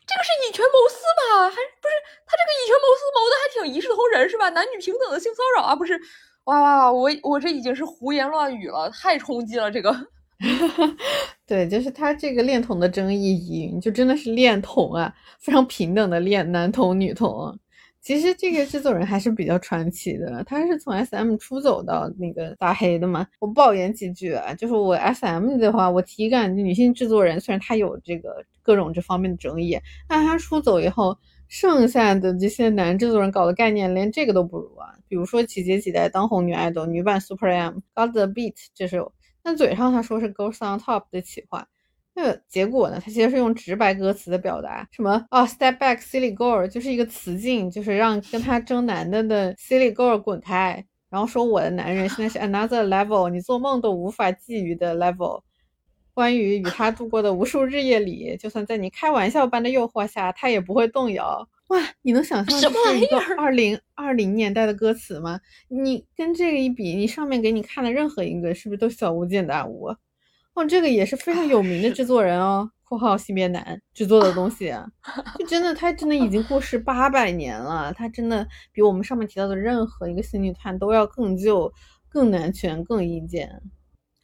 [0.06, 1.44] 这个是以权谋私吧？
[1.50, 1.94] 还不是
[2.26, 4.48] 他这个以权谋私谋的还挺一视同仁是吧？
[4.48, 5.76] 男女平等的性骚扰啊？
[5.76, 6.00] 不是？
[6.44, 6.92] 哇哇哇！
[6.92, 9.94] 我我这已经是胡言乱语了，太冲击了这个。
[11.46, 17.58] 对，就是他这个恋童的争议就真的是恋童啊，非常平等的恋男童女童。
[18.06, 23.26] 其实这个制作人还是比较传奇的，他是从 S M 出走到那个大黑的嘛。
[23.40, 34.94] 我抱怨几句啊，就是我 S M 的话，我体感女性制作人虽然她有这个各种这方面的争议，但她出走以后，剩下的这些男制作人搞的概念连这个都不如啊。
[35.08, 41.66] 比如说几节几代当红女爱豆女版 Super M Got the Beat 这首，但嘴上他说是 Girls on Top 的企划。
[42.18, 42.98] 那个结果呢？
[42.98, 55.42] 他其实是用直白歌词的表达，什么哦，Step back, silly girl，就是一个词境，就是让跟他争男的的 silly girl 滚开，然后说我的男人现在是 another level，你做梦都无法觊觎的 level。
[56.14, 61.46] 关于与他度过的无数日夜里，就算在你开玩笑般的诱惑下，他也不会动摇。
[61.68, 65.38] 哇，你能想象这是一个二零二零年代的歌词吗？
[65.68, 69.94] 你跟这个一比，你上面给你看的任何一个，是不是都小巫见大巫？
[70.56, 74.74] 哦，这个也是非常有名的制作人哦，括号性别男制作的东西，
[75.38, 81.70] 就真的他真的已经过世八百年了，他真的比我们上面提到的任何一个新女团都要更旧、
[82.08, 83.62] 更男权、更阴间。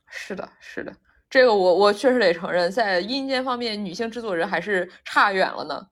[0.07, 0.90] 是的，是的，
[1.29, 5.87] 这个我我确实得承认，在阴间方面，女性制作人还是差远了呢。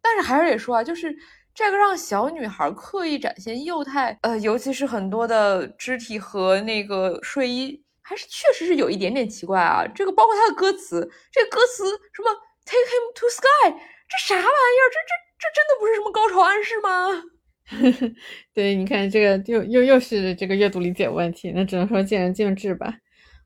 [0.00, 1.12] 但是还是得说啊，就是
[1.52, 7.82] 这个让小女孩刻意展现幼态，呃，尤其是很多的肢体和那个睡衣。
[8.10, 9.86] 还是确实是有一点点奇怪啊！
[9.94, 12.34] 这个包括他的歌词，这歌词什么
[12.66, 13.70] “Take him to sky”，
[14.08, 14.86] 这啥玩意儿？
[14.90, 17.22] 这这这真的不是什么高潮暗示吗？
[18.52, 22.92] 对，你看这个又又又是这个阅读理解问题，那只能说见仁见智吧。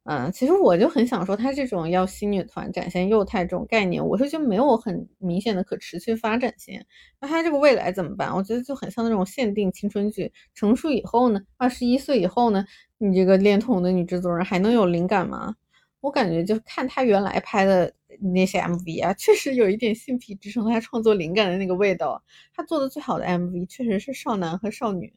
[0.04, 6.78] 嗯，其实我就很想说，他这种要新女团展现幼态这种概念，我是觉得没有很明显的可持续发展性。
[7.20, 8.30] 那他这个未来怎么办？
[8.36, 12.64] 我觉得就很像那种限定青春剧，成熟以后呢，二十一岁以后呢？
[12.98, 15.54] 你这个恋童的女制作人还能有灵感吗？
[16.00, 17.90] 我感觉就看她原来拍的
[18.20, 22.22] 那些 MV 啊，确实有一点性癖支撑她创作灵感的那个味道。
[22.54, 25.14] 她做的最好的 MV 确实是少男和少女。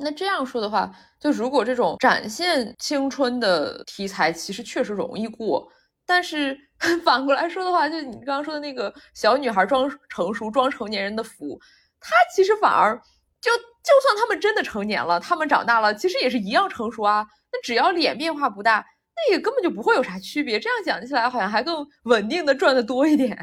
[0.00, 5.70] 那这样说的话，就如果这种展现青春的题材，其实确实容易过。
[6.06, 6.58] 但是
[7.04, 11.60] 反过来说的话，就你刚刚说的那个小女孩装成熟、装成年人的服，
[12.00, 13.00] 她其实反而。
[13.40, 17.26] 就就算他们真的成年了，他们长大了，其实也是一样成熟啊。
[17.50, 18.84] 那只要脸变化不大，
[19.16, 20.60] 那也根本就不会有啥区别。
[20.60, 23.34] 这样讲起来，好像还更稳定的赚的多一点。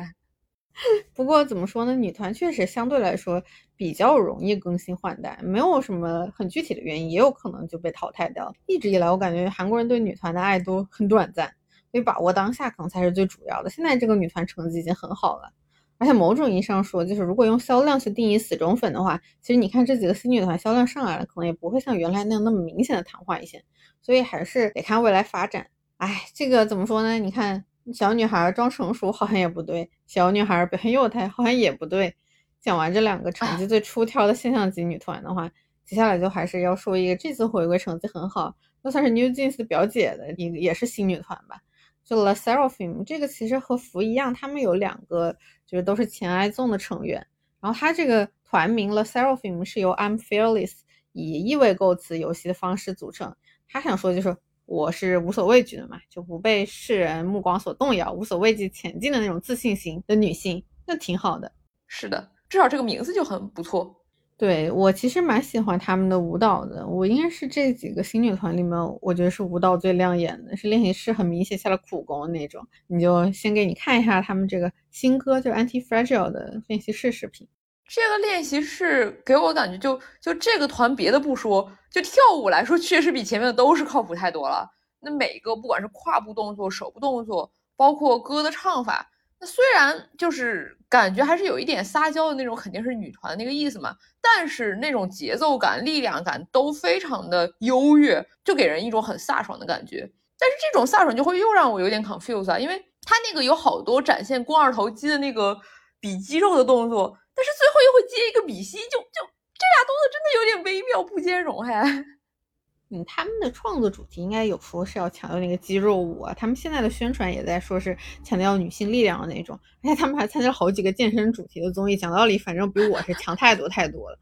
[1.14, 1.96] 不过怎么说呢？
[1.96, 3.42] 女团确实相对来说
[3.76, 8.54] 比较容易更新换代，没有什么很具体的原因，也有可能就被淘汰掉。
[8.66, 11.48] 一直以来，我感觉韩国人对女团的爱都很短暂，
[11.92, 13.70] 所以把握当下可能才是最主要的。
[13.70, 15.52] 现在这个女团成绩已经很好了。
[16.00, 23.64] 而且某种意义上说，就是如果用销量去定义死忠粉的话，其实你看这几个新女团销量上来了，可能也不会像原来那样那么明显的昙花一现。
[24.04, 25.66] 所以还是得看未来发展。
[25.98, 27.18] 哎，这个怎么说呢？
[27.18, 32.16] 你看小女孩装成熟好像也不对，小女孩表现幼态好像也不对。
[32.60, 35.50] 讲完这两个成绩最出挑的现象级女团的话，
[35.86, 41.62] 接下来就还是要说一个这次回归成绩很好，就算是 New Jeans 表姐的一个也是新女团吧。
[42.04, 47.26] 就 La Seraphim 这个其实和福一样，他们有两个就是都是前爱纵的成员。
[47.60, 50.74] 然后他这个团名 La Seraphim 是由 I'm Fearless
[51.12, 53.36] 以意味构词游戏的方式组成。
[53.70, 54.36] 他想说就是
[54.68, 61.50] 我是无所畏惧的嘛，就不被世人目光所动摇，无所畏惧前进的那种自信型的女性，那挺好的。
[61.88, 63.96] 是的，至少这个名字就很不错。
[64.36, 72.62] 对我其实蛮喜欢他们的舞蹈的，我应该是这几个新女团里面，我觉得是舞蹈最亮眼的，是练习室很明显下了苦功的那种。
[72.88, 77.48] 你就先给你看一下他们这个新歌，就 Anti Fragile 的练习室视频。
[77.88, 84.70] 这个练习室给我感觉，就就这个团别的不说，就跳舞来说，确实比前面的都是靠谱太多了。
[85.00, 89.10] 那每个不管是胯部动作、手部动作，包括歌的唱法。
[89.40, 100.12] 那虽然就是感觉还是有一点撒娇的那种，肯定是女团那个意思嘛，但是那种节奏感、力量感都非常的优越，就给人一种很飒爽的感觉。
[100.40, 105.56] 但是这种飒爽就会又让我有点 confuse 啊，因为他那个有好多展现肱二头肌的那个
[106.00, 109.22] 比肌肉的动作，但是最后又会接一个比心，就就
[109.54, 111.72] 这俩动作真的有点微妙不兼容嘿。
[112.90, 124.18] 嗯，他们的创作主题应该有说是要强调那个肌肉舞啊，他们现在的宣传也在说是强调女性力量的那种，而且他们还参加了好几个健身主题的综艺，讲道理，反正比我是强太多太多了，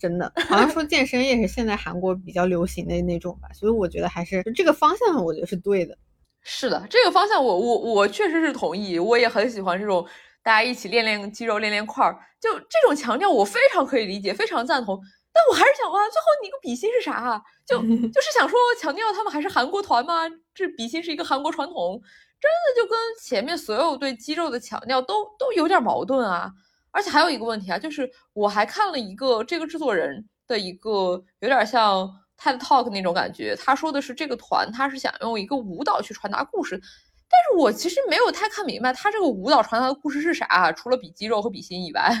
[0.00, 5.96] 真的，好像说健身也是现在韩国比较流行的那种吧，所以我觉得还是这个方向，我觉得是对的。
[6.42, 10.04] 是的，这个方向我我我确实是同意，我也很喜欢这种
[10.48, 14.98] 大家一起练练肌肉、练练块儿，就这种强调我非常可以理解，非常赞同。
[15.30, 17.38] 但我还是想问，最后你个比心是啥？
[17.66, 17.76] 就
[18.08, 20.22] 就是想说强调他们还是韩国团吗？
[20.54, 22.00] 这比心是一个韩国传统，
[22.40, 26.50] 真的就跟前面所有对肌肉的强调都都有点矛盾啊！
[26.92, 36.80] 而且还有一个问题啊，就是我还看了一个这个制作人的一个有点像 TED Talk 那种感觉，他说的是这个团他是想用一个舞蹈去传达故事，
[37.30, 42.12] 但是我其实没有太看明白他这个舞蹈传达的故事是啥，除了比肌肉和比心以外。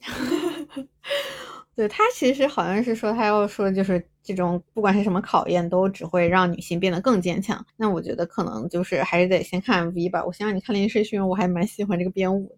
[1.74, 7.64] 对他其实好像是说，他要说就是这种不管是什么考验，都只会让女性变得更坚强。
[7.78, 10.22] 那我觉得可能就是还是得先看 MV 吧。
[10.22, 12.54] 我先让你看练习室，因为我还蛮喜欢这个编舞的。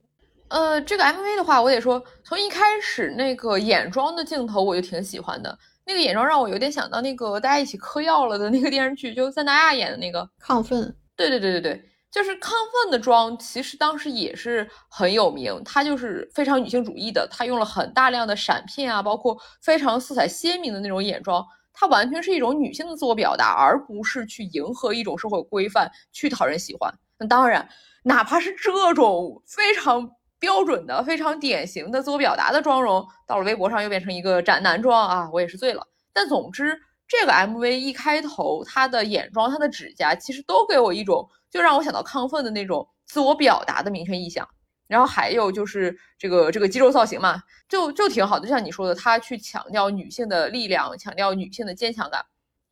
[0.49, 5.57] 呃，这个 MV 的话，我得说，从一开始那个眼妆的镜头我就挺喜欢的。
[5.87, 10.95] 那个眼妆让我有点想到那个大家一起嗑药了的那个电视剧，就三大亚演的那个亢奋。
[11.15, 11.83] 对对对对对。
[12.15, 15.61] 就是亢奋的妆，其实当时也是很有名。
[15.65, 26.89] 它就是非常女性主义的，它用了很大量的闪片啊，包括非常色彩鲜明的那种眼妆，它完全是一种女性的自我表达，而不是去迎合一种社会规范去讨人喜欢。
[27.19, 27.69] 那当然，
[28.05, 35.85] 哪怕是这种非常标准的、非常典型的自我表达的妆容，到了微博上又变成一个斩男妆啊，我也是醉了。
[36.13, 41.29] 但总之，这个 MV 一开头，她的眼妆、她的指甲，其实都给我一种。
[41.55, 44.45] 就让我想到亢奋的那种自我表达的明确意向，
[44.89, 48.45] 然后还有就是这个这个肌肉造型嘛，就就挺好的。
[48.45, 52.21] 就像你说的，他去强调女性的力量，强调女性的坚强感。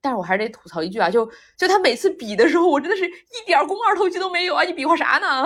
[0.00, 1.24] 但是我还是得吐槽一句啊，就
[1.56, 4.64] 就他每次比的时候，我真的是一点肱二头肌都没有啊！
[4.64, 5.44] 你比划啥呢？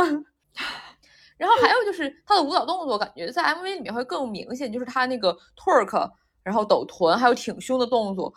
[1.37, 6.11] 然后还有就是他的舞蹈动作，感觉在 MV 里面会更明显，就是他那个 twerk，
[6.43, 8.33] 然后抖臀，还有挺胸的动作。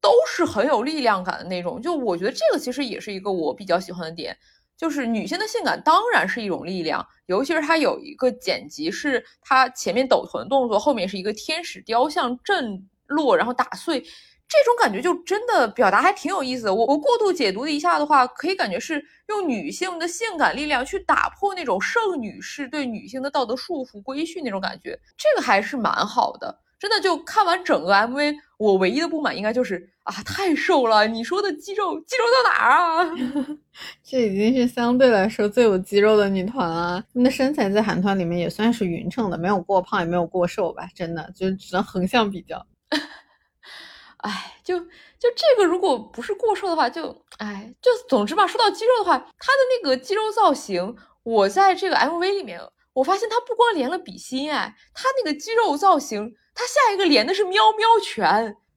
[0.00, 4.36] 都是很有力量感的那种，就我觉得这个其实也是一个我比较喜欢的点，
[4.76, 16.74] 就是女性的性感当然是一种力量，尤其是它有一个剪辑，是它前面抖臀动作，后面是一个天使雕像震落然后打碎，这种感觉就真的表达还挺有意思的。
[16.74, 26.58] 我我过度解读了一下的话，可以感觉是用女性的性感力量去打破那种圣女式对女性的道德束缚规训那种感觉，这个还是蛮好的。
[26.80, 31.06] 真的就看完整个 MV，我唯一的不满应该就是啊，太瘦了！
[31.06, 33.10] 你说的肌肉，肌肉在哪儿啊？
[34.02, 36.98] 这已经是相对来说最有肌肉的女团了。
[37.02, 40.88] 她们的身材在韩团里面也算是匀称的，没有过胖，也没有过瘦吧？
[40.94, 42.66] 真的就只能横向比较。
[44.18, 48.46] 哎，就就这个，如果不是过瘦的话，就哎，就总之吧。
[48.46, 52.58] 说到肌肉的话，她的那个肌肉造型，我在这个 MV 里面，
[53.00, 56.34] 我发现他不光连了比心，哎，他那个肌肉造型。
[56.54, 58.22] 他下一个连的是喵喵拳，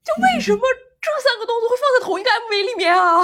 [0.02, 0.62] 就为什么
[1.02, 3.22] 这三个动作会放在同一个 MV 里面啊？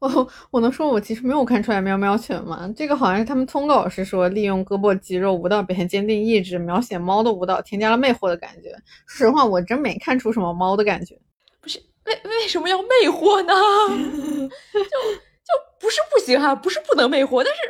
[0.00, 2.70] 我我能说我其实没有看出来喵喵拳吗？
[2.76, 8.70] 这个好像是他们通稿是说利用胳膊肌肉舞蹈表现坚定意志，描写猫的舞蹈，添加了魅惑的感觉。
[9.06, 11.18] 说实话，我真没看出什么猫的感觉。
[11.62, 13.54] 不是为为什么要魅惑呢？
[14.74, 17.60] 就就不是不行哈，不是不能魅惑，但是。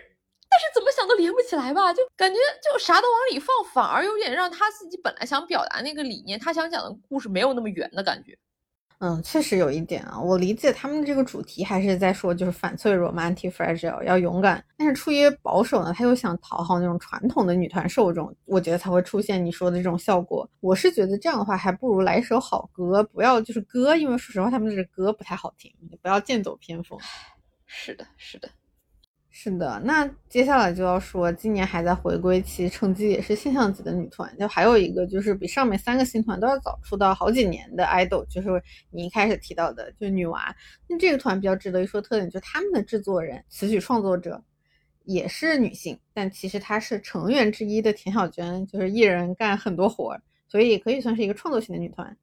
[0.54, 8.38] 但是怎么想都连不起来吧，就感觉就啥都往里放，反而有点让他自己本来想表达那个理念，他想讲的故事没有那么圆的感觉。
[9.00, 14.64] 嗯，确实有一点啊，我理解他们的这个主题还是在说就是反脆弱嘛，anti fragile，要勇敢。
[14.78, 20.48] 但是出于保守呢，他又想讨好那种传统的女团受众，我觉得才会出现你说的这种效果。
[20.60, 26.96] 我是觉得这样的话，还不如来一首好歌，不要就是歌，因为说实话他们这歌不太好听，不要剑走偏锋。
[27.66, 28.48] 是的，是的。
[29.36, 38.48] 是的，那接下来就要说，今年还在回归期，成绩也是现象级的女团，就还有一个就是比上面三个新团都要早出道好几年的 idol，就是
[38.90, 40.54] 你一开始提到的，就女娃。
[40.88, 44.40] 那这个团比较值得一说特点，就是他们的制作人、词曲创作者
[45.02, 50.16] 也是女性，但其实她是成员之一的田小娟，就是一人干很多活，
[50.46, 52.16] 所以也可以算是一个创作型的女团。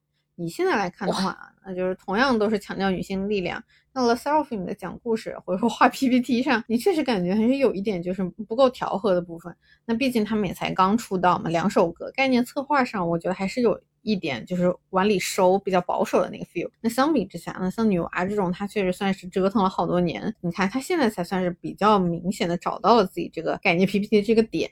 [0.45, 3.63] 以现在来看的话，那就是同样都是强调女性力量。
[3.93, 9.53] 那 The Seraphim 的讲故事或者说画 PPT 上，你确实感觉还是有一点就是不够调和的部分。
[9.85, 16.69] 那毕竟他们也才刚出道嘛，两首歌概念策划上，我觉得还是有一点就是往里收比较保守的那个 feel。
[16.79, 24.71] 那相比之下，那像女娃这种，她确实算是折腾了好多年，你看她现在才算是比较明显的找到了自己这个概念 PPT 这个点。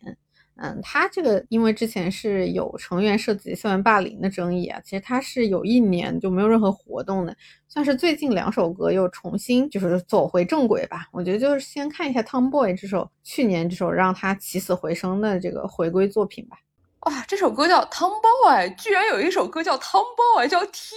[0.62, 7.34] 嗯，他这个因为之前是有成员涉及校园霸凌的争议啊，其实他是有一年就没有任何活动的，
[7.70, 11.08] 算是最近两首歌又重新就是走回正轨吧。
[11.14, 16.58] 我觉得就是先看一下《Tomboy》这首去年这首让他起死回生的这个回归作品吧。
[17.04, 20.94] 哇，这首歌叫《Tomboy》，居然有一首歌叫《Tomboy》，叫 T，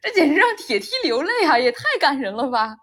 [0.00, 2.76] 这简直让铁 T 流泪啊，也太感人了吧！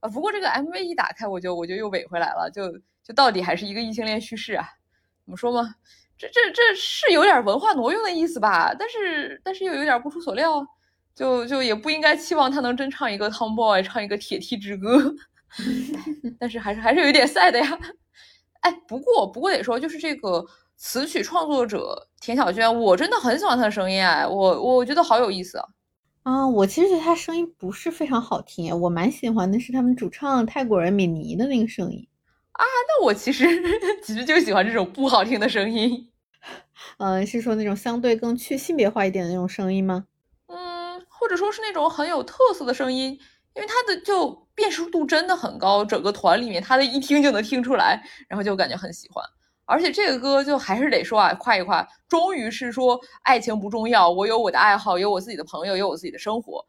[0.00, 2.70] 啊，不过这个 MV 一打开，我就我就又尾回来了，就
[3.02, 4.68] 就到底还是一个异性恋叙事啊。
[5.26, 5.74] 怎么说嘛？
[6.16, 8.74] 这这这是有点文化挪用的意思吧？
[8.78, 10.66] 但是但是又有点不出所料，
[11.14, 15.14] 就就也不应该期望他能真唱一个 Tomboy，唱一个铁梯之歌。
[16.40, 17.78] 但是还是还是有点 sad 呀。
[18.60, 20.42] 哎，不过不过得说，就是这个
[20.76, 25.64] 词曲创作者田小娟，我真的很喜欢她的声音哎，我我觉得好有意思啊。
[26.22, 32.08] 啊，我其实觉得她声音不是非常好听，我蛮喜欢的是他们主唱泰国人米妮的那个声音。
[32.56, 33.46] 啊，那我其实
[34.02, 36.10] 其实就喜欢这种不好听的声音，
[36.98, 40.06] 嗯， 是说那种相对更去性别化一点的那种声音吗？
[40.46, 43.18] 嗯，或者说是那种很有特色的声音，
[43.54, 49.22] 因为它的就辨识度真的很高，整个团里面他的一听就能听出来，然后就感觉很喜欢。
[49.68, 56.64] 而且这个歌就还是得说啊，夸一夸，终于是说爱情不重要，我有我的爱好，有我自己的朋友，有我自己的生活。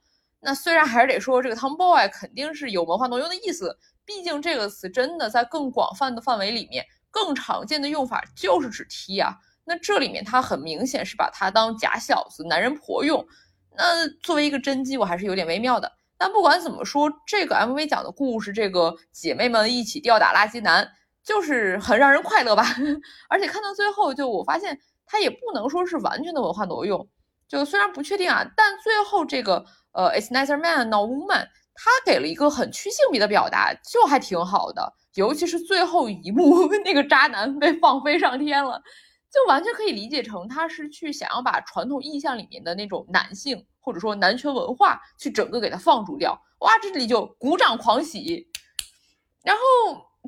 [0.48, 3.78] 那虽然还是得说这个 Tomboy 肯定是有文化挪用的意思。
[4.06, 9.36] 毕竟这个词真的在更广泛的范围里面，更常见的用法就是指 T 啊。
[9.66, 13.28] 那这里面它很明显是把它当假小子、男人婆用。
[13.76, 15.92] 那作为一个真机，我还是有点微妙的。
[16.18, 20.90] 但不管怎么说，这个 MV 讲的故事，这个姐妹们一起吊打垃圾男，
[21.22, 22.66] 就是很让人快乐吧。
[23.28, 27.06] 而且看到最后，就我发现它也不能说是完全的文化挪用。
[27.50, 29.66] 就虽然不确定啊，但最后这个
[29.98, 31.48] 呃，It's neither man nor woman。
[31.74, 34.94] 他给了一个很去性别的表达，就还挺好的。
[35.16, 38.80] 尤其是最后一幕， 那个渣男被放飞上天了，
[39.34, 46.40] 就完全可以理解成他是去想要把传统印象里面的那种男性或者说男权文化去整个给他放逐掉。
[46.60, 48.48] 哇，这里就鼓掌狂喜。
[49.44, 49.62] 然后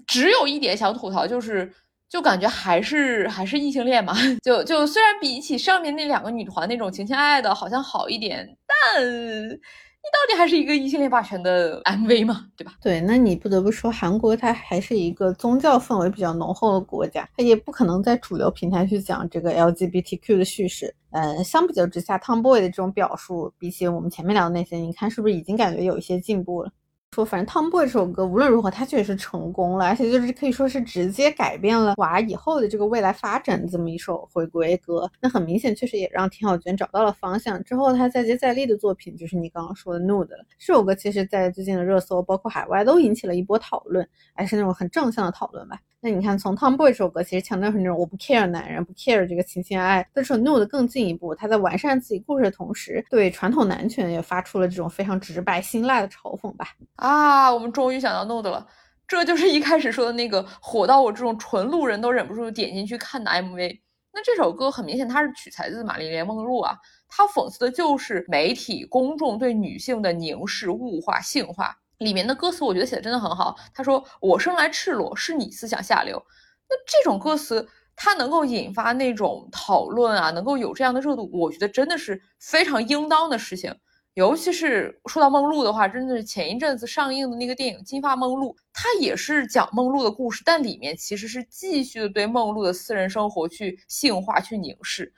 [0.07, 1.71] 只有一点想吐槽，就是
[2.09, 4.13] 就感觉还是还是异性恋嘛。
[4.43, 9.59] 就就虽然比起上面那两个女团那种情情爱爱的，好像好一点，但。
[10.01, 12.45] 你到底还是一个异性恋霸权的 MV 嘛？
[12.55, 12.71] 对吧？
[12.81, 20.95] 对，那你不得不说，韩国它还是一个宗教氛围比较浓厚的国家，它也不可能在主流平台去讲这个 LGBTQ 的叙事。
[21.11, 26.71] 嗯，相比较之下，Tomboy 的这种表述，比起我们前面聊的那些，你看是不是已经感觉有一些进步了？
[27.11, 35.09] 说反正《Tomboy》这首歌无论如何，它确实是成功了，而且就是可以说是直接改变了娃以后的这个未来发展这么一首回归歌。
[35.19, 37.61] 那很明显，确实也让田小娟找到了方向。
[37.63, 40.45] 之后她再接再厉的作品就是你刚刚说的《Nude》了。
[40.59, 45.79] 这首歌其实在最近的热搜，包括海外都引起了一波讨论，还是那种很正向的讨论吧。
[46.01, 50.09] 那你看，从《Tomboy》这首歌其实强调是那种我不 care 男人，不 care 这个情情爱爱。
[50.13, 56.69] 但是《Nude》更进一步，他在完善自己故事的同时，对传统男权也发出了这种非常直白辛辣的嘲讽吧。
[56.95, 58.65] 啊，我们终于想到 Nude 了，
[59.05, 63.79] 这就是一开始说的那个火到我这种纯路人都忍不住点进去看的 MV。
[64.13, 66.77] 那这首歌很明显，它是取材自玛丽莲梦露啊，
[67.09, 71.77] 它讽刺的就是媒体公众对女性的凝视、物化、性化。
[71.99, 73.55] 里面的歌词我觉得写的真的很好。
[73.73, 76.21] 他说：“我生来赤裸，是你思想下流。”
[76.69, 83.75] 那这种歌词，它能够引发那种讨论啊，能够有这样的热度，我觉得真的是非常应当的事情。
[84.15, 95.13] 尤其是说到梦露的话，真的是前一阵子上映的那个电影《金发梦露》，它也是讲梦露的故事，但里面其实是继续的对梦露的私人生活去性化、去凝视。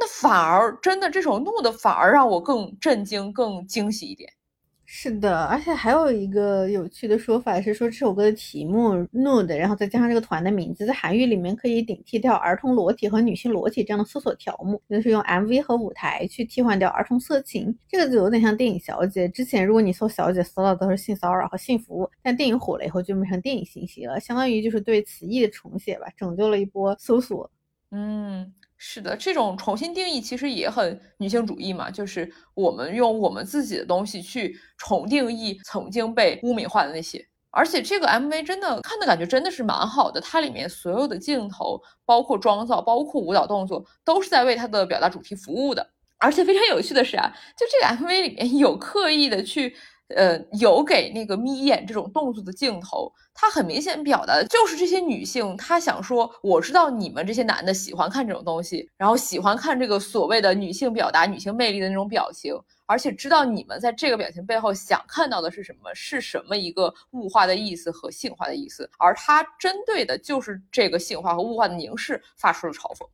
[0.00, 4.32] 那反而真的这首怒的反而让我更震惊、更惊喜一点。
[4.90, 17.76] 是的，而且还有一个有趣的说法是说这首歌的题目 Nude，然后再加上这个团的名字，在韩语里面可以顶替掉儿童裸体和女性裸体这样的搜索条目，就是用 MV 和舞台去替换掉儿童色情。
[17.86, 19.28] 这个就有点像电影小姐。
[19.28, 27.50] 之前如果你搜小姐，搜到都是性骚扰和性服务，但电影火了以后就变成电影信息了，相当于就是对词义的重写吧，拯救了一波搜索。
[27.90, 28.54] 嗯。
[28.78, 37.26] 是的，这种重新定义其实也很女性主义嘛，就是我们用我们自己的东西去重定义曾经被污名化的那些。
[37.50, 45.90] 而且这个 MV 真的看的感觉真的是蛮好的，它里面所有的镜头，包括妆造，包括舞蹈动作，都是在为它的表达主题服务的。
[46.20, 49.74] 而且非常有趣的是啊，就这个 MV 里面有刻意的去。
[50.16, 73.06] 呃，有给那个眯眼这种动作的镜头，它很明显表达的就是这些女性，她想说，我知道你们这些男的喜欢看这种东西，然后喜欢看这个所谓的女性表达女性魅力的那种表情，而且知道你们在这个表情背后想看到的是什么，是什么一个物化的意思和性化的意思，而他针对的就是这个性化和物化的凝视，发出了嘲讽。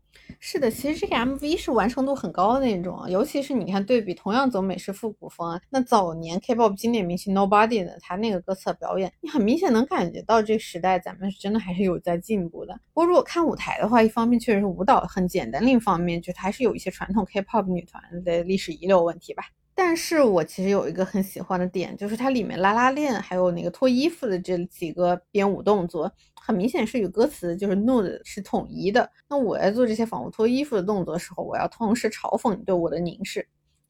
[0.47, 12.79] 是的，其实这个 MV 是完成度很高的那种，尤其是你看对比同样走美式复古风，那早年 K-pop 经典明星 Nobody 的他那个歌词表演，你很明显能感觉到这个时代咱们是真的还是有在进步的。
[12.93, 19.45] 不过如果看舞台的话，一方面确实是舞蹈很简单，另一方面就还是有一些传统 K-pop 女团的历史遗留问题吧。
[19.75, 26.11] 但是我其实有一个很喜欢的点，就是它里面拉拉链还有那个脱衣服的这几个编舞动作，
[26.41, 29.11] 很明显是与歌词就是 nude 是统一的。
[29.29, 33.47] 那我在做这些仿佛脱衣服的动作的时候，我要同时嘲讽你对我的凝视。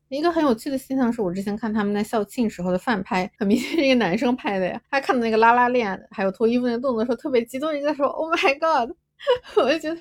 [0.09, 4.81] 一个很有趣的现象是我之前看他们在校庆时候的饭拍，很明显是一个男生拍的呀。
[4.91, 8.95] 他看到那个拉拉链还有脱衣服那个动作的时候，特别激动，一直在说 Oh my God。
[9.57, 10.01] 我就觉得，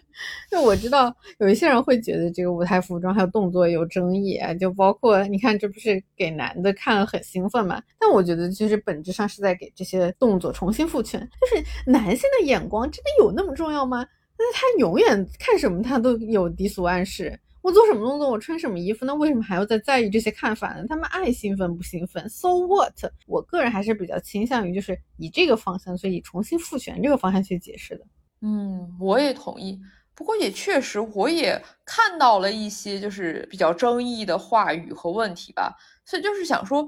[0.51, 7.82] 就我知道有一些人会觉得这个舞台服装还有动作有争议啊，就包括你看，这不是给男的看了很兴奋嘛？
[7.99, 14.05] 但我觉得其实本质上是在给这些动作重新赋权，就是男性的眼光真的有那么重要吗？
[14.38, 20.84] 那他永远看什么他都有低俗暗示，我做什么动作，我穿什么衣服，那为什么还要再在意这些看法呢？
[20.89, 22.93] 他们爱兴奋不兴奋？So what？
[23.26, 28.03] 我个人还是比较倾向于就是以这个方向，所以重新赋权这个方向去解释的。
[28.44, 29.80] 嗯，我也同意。
[30.14, 35.74] 不过也确实，我也看到了一些就是比较争议的话语和问题吧。
[36.06, 36.88] 所以就是想说，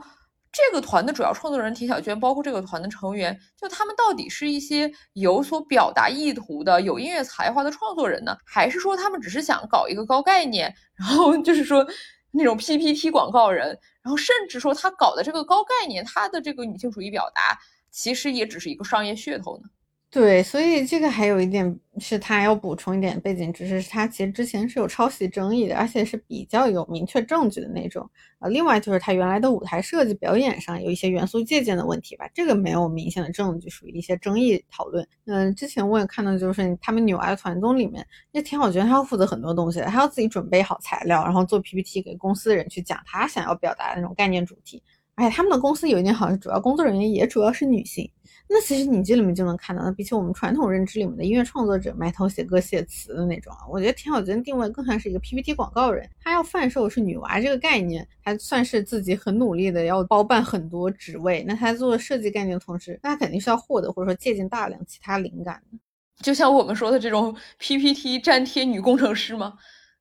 [0.52, 11.88] 这个团的主要创作人田小娟，包括这个团的成员，就他们到底是一些有所表达意图的、有音乐才华的创作人呢，还是说他们只是想搞一个高概念，然后 就是说
[12.32, 13.68] 那种 PPT 广告人，
[14.04, 17.58] 然后甚至说他搞的这个高概念，他的这个女性主义表达，
[17.90, 19.70] 其实也只是一个商业噱头呢？
[20.16, 28.10] 对，所以这个还有一点是他要补充一点背景知识，是他其实之前是有抄袭争议的，而且是比较有明确证据的那种。
[28.40, 35.06] 呃，另外就是他原来的舞台设计表演上有一些元素借鉴的问题吧，这个没有明显的证据，属于一些争议讨论。
[35.26, 44.82] 嗯，之前我也看到，就是他们女娃的团综里面，那田小娟她要负责很多东西，他要自己准备好材料，然后做 PPT 给公司的人去讲她想要表达的那种概念主题。
[45.18, 48.10] 而且他们的公司有一点好，是主要工作人员也主要是女性。
[48.48, 61.44] 那其实你这里面就能看到，那比起我们传统认知里面的音乐创作者埋头写歌写词的那种啊，我觉得田小娟定位更像是一个 PPT 广告人，她要贩售是女娃这个概念，还算是自己很努力的要包办很多职位。
[61.48, 65.80] 那她做设计概念的同时，那她肯定是要获得或者说借鉴大量其他灵感的，
[66.24, 69.58] 就像我们说的这种 PPT 粘贴女工程师吗？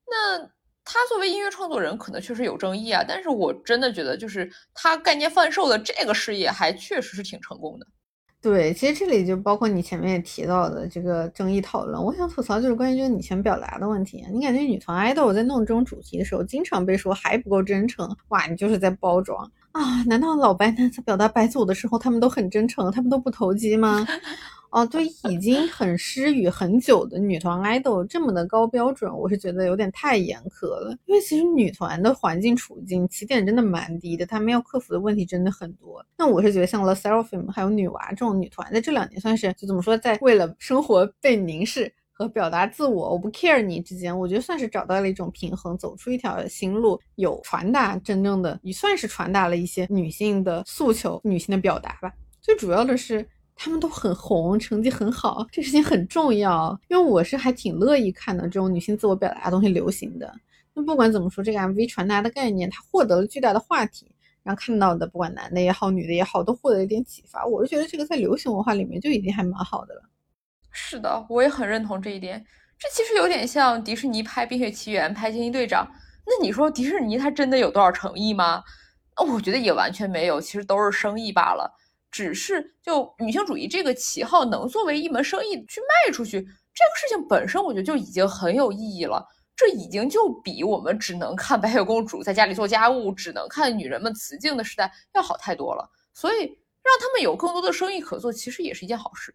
[0.07, 0.39] 那
[0.85, 3.03] 她作为音乐创作人，可能确实有争议啊。
[3.09, 7.87] 但是我真的觉得，就是她概念贩售的这个事业，还确实是挺成功的。
[8.45, 11.99] 对，其实这里就包括你前面也提到的这个争议讨论。
[11.99, 14.23] 我想吐槽就是关于这个女权表达的问题。
[14.31, 20.03] 你感觉女团爱豆在弄这种主题的时候，经常被说还不够真诚，哇，你就是在包装啊？
[20.07, 24.07] 难道老白男在表达白组的时候，他们都很真诚，他们都不投机吗？
[24.75, 30.99] 哦，对，已经很失语很久的女团 idol 这么的高标准，我是觉得有点太严苛了。
[31.07, 36.05] 因为其实女团的环境处境起点真的蛮低的，他们要克服的问题真的很多。
[36.19, 52.13] 那我是觉得像 The Seraphim 还有女娃这种女团，在这两年算是就怎么说，在为了生活被凝视和表达自我，我不 care 你之间，我觉得算是找到了一种平衡，走出一条新路，有传达真正的，也算是传达了一些女性的诉求、女性的表达吧。
[52.41, 53.25] 最主要的是。
[53.57, 56.79] 他们都很红，成绩很好，这事情很重要。
[56.89, 60.35] 因为我是还挺乐意看到这种女性自我表达的东西流行的。
[60.75, 64.11] 那不管怎么说，这个 MV 传达的概念，它获得了巨大的话题，
[64.43, 67.47] 让看到的不管男的也好，女的也好，都获得一点启发。
[67.47, 70.03] 我是觉得这个在流行文化里面就已经还蛮好的了。
[70.73, 72.45] 是的，我也很认同这一点。
[72.77, 75.87] 这其实有点像迪士尼拍《冰雪奇缘》、拍《惊奇队长》。
[76.27, 78.65] 那你说迪士尼它真的有多少诚意吗？
[79.33, 81.73] 我觉得也完全没有，其实都是生意罢了。
[82.15, 86.49] 只是就女性主义这个旗号能作为一门生意去卖出去，这个
[86.97, 89.27] 事情本身我觉得就已经很有意义了。
[89.57, 95.91] 这已经就比我们只能看白雪公主在家里做家务，只能看女人们雌竞的时代要好太多了。
[96.13, 99.35] 所以让他们有更多的生意可做，其实也是一件好事。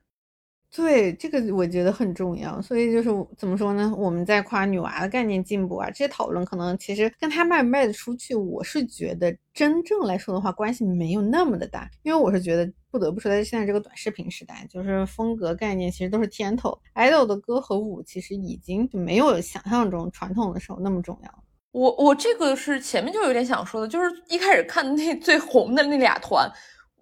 [0.71, 3.91] 对这个我觉得很重要，所以就是怎么说呢？
[3.97, 11.89] 我们在夸女娃的概念进步啊，这些讨论可能其实跟她卖不卖得出去，我是觉得真正来说的话，关系没有那么的大。
[12.03, 21.43] 因为我是觉得不得不说，在现在这个短视频时代，就是风格概念其实都是天头，idol 的歌和舞其实已经就没有想象中传统的时候那么重要。
[21.71, 26.47] 我我这个是前面就有点想说的，就是一开始看那最红的那俩团，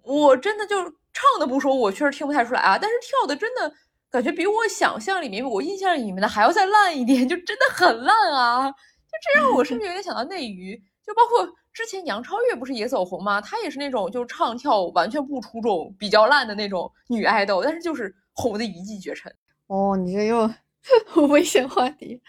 [0.04, 0.76] 我真的就。
[1.12, 2.78] 唱的不说，我确实听不太出来啊。
[2.80, 3.72] 但是跳的真的
[4.10, 8.70] 感觉比我想象里面、我印象里面的还要再烂一点，就真的很烂啊！
[8.70, 13.40] 就这让我甚至有点想到内娱，就包括之前杨超越不是也走红吗？
[13.40, 19.32] 她也是那种就唱跳完全不出众、比较烂的那种女爱豆，但是就是红的一骑绝尘。
[19.66, 20.50] 哦，你这又
[21.28, 22.20] 危险话题。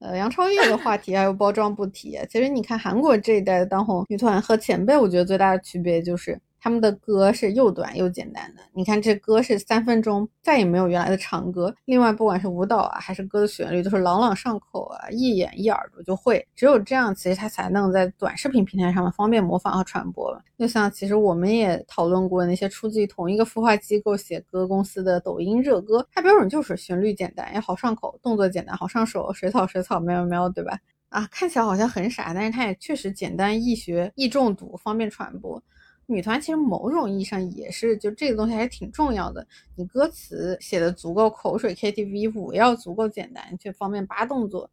[0.00, 2.18] 呃，杨超越的话题还有包装不提。
[2.30, 6.40] 其实你看韩国这一代的当红女团和前辈，我觉得最大的区别就是。
[6.60, 11.74] 他们的歌是又短又简单的，你看这歌是三分钟，再也没有原来的长歌。
[11.84, 16.44] 另外，不管是舞蹈啊，还是歌的旋律，都是朗朗上口啊，一眼一耳朵就会。
[16.54, 20.36] 只有这样，其实它才能在短视频平台上面方便模仿和传播。
[20.58, 30.78] 就像其实我们也讨论过那些出自于同一个孵化机构写歌公司的抖音热歌，它标准就是旋律简单也好上口，动作简单好上手，水草水草喵喵喵，对吧？
[31.10, 35.62] 啊，看起来好像很傻，但是它也确实简单易学易中毒，方便传播。
[36.10, 39.46] 女团其实某种意义上也是，就这个东西还是挺重要的。
[39.76, 44.70] 你歌词写的足够口水，KTV 舞要足够简单，却方便扒动作。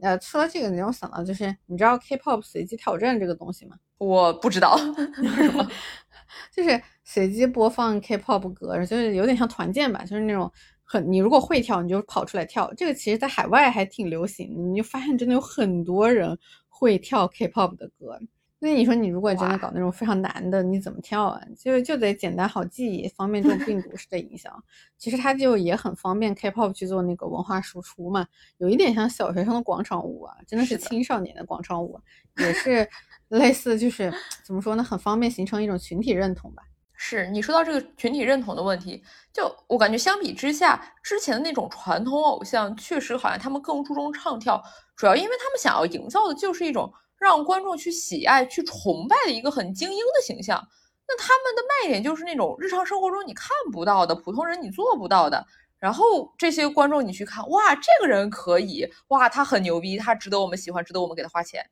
[0.00, 3.76] 呃，说到这个，你让我想到就是，你知道 K-pop 随机挑战这个东西吗？
[3.98, 4.76] 我不知道
[6.52, 10.50] 就是随机播放 K-pop 歌，就是有点像团建吧，就是那种
[10.82, 12.74] 很你如果会跳，你就跑出来跳。
[12.76, 16.36] 这个其实在海外还挺流行的，你就发现真的有很多人
[16.68, 18.18] 会跳 K-pop 的歌。
[18.64, 21.42] 那你说，你如果真的搞那种非常难的，你怎么跳啊？
[21.58, 24.52] 就就得简单好记，方便这种病毒式的影响。
[24.96, 28.24] 其实它就也很方便 K-pop 去做那个文化输出嘛，
[28.58, 32.00] 有一点像小学生的广场舞啊，真的是青少年的广场舞，
[32.38, 32.88] 也是
[33.30, 36.62] 类似，就是怎么说呢，很方便形成一种群体认同吧。
[36.94, 39.02] 是你说到这个群体认同的问题，
[39.32, 44.62] 就我感觉相比之下，之前的那种传统偶像确实好像他们更注重唱跳，
[44.94, 46.92] 主要因为他们想要营造的就是一种。
[47.22, 50.60] 让观众去喜爱、去崇拜的一个很精英的形象，
[51.06, 55.46] 那他们的卖点就是那种日常生活中你看不到的、普通人你做不到的。
[55.78, 61.64] 然后这些观众你去看，哇，这个人可以，哇，他很牛逼，他值得我们喜欢，值得我们给他花钱。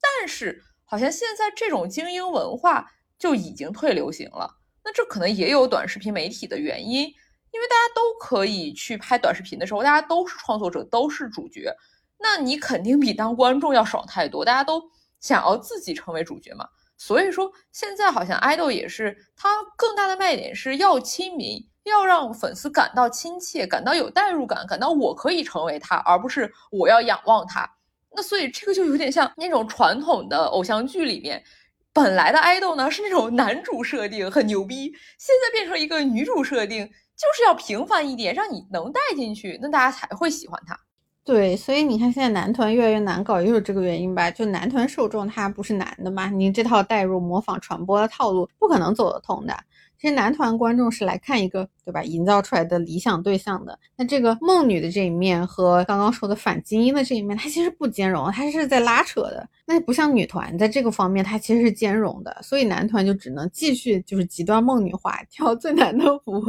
[0.00, 4.58] 但是好像现在这种精英文化就已经退流行了。
[4.84, 11.74] 那这可能也有短视频媒体的原因，因为大家都可以去拍短视频的时候，大家都是创作者，都是主角。
[12.18, 14.82] 那你肯定比当观众要爽太多，大家都
[15.24, 16.68] 想要自己成为主角嘛。
[16.98, 27.68] 所以说现在好像爱豆也是，它更大的卖点是要亲民，要让粉丝感到亲切，感到有代入感，感到我可以成为他，而不是我要仰望他。
[28.14, 31.42] 那所以这个就有点像那种传统的偶像剧里面，
[31.92, 40.78] 本来的爱豆呢是那种男主设定很牛逼，现在变成一个女主设定，就是要平凡一点，让你能带进去，那大家才会喜欢他。
[41.24, 44.30] 对，所以你看现在男团越来越难搞，也有这个原因吧？
[44.30, 49.56] 就男团受众他不是男的嘛，你这套代入、模仿、传播的套路不可能走得通的。
[50.04, 52.02] 其实男团观众是来看一个，对吧？
[52.02, 53.78] 营造出来的理想对象的。
[53.96, 59.48] 那这个梦女的这一面和刚刚说的反精英的这一面，它其实不兼容，它是在拉扯的。
[59.64, 62.38] 那不像女团在这个方面，它其实是兼容的。
[62.42, 66.42] 所以男团就只能继续就是极端梦女化，跳最难的舞，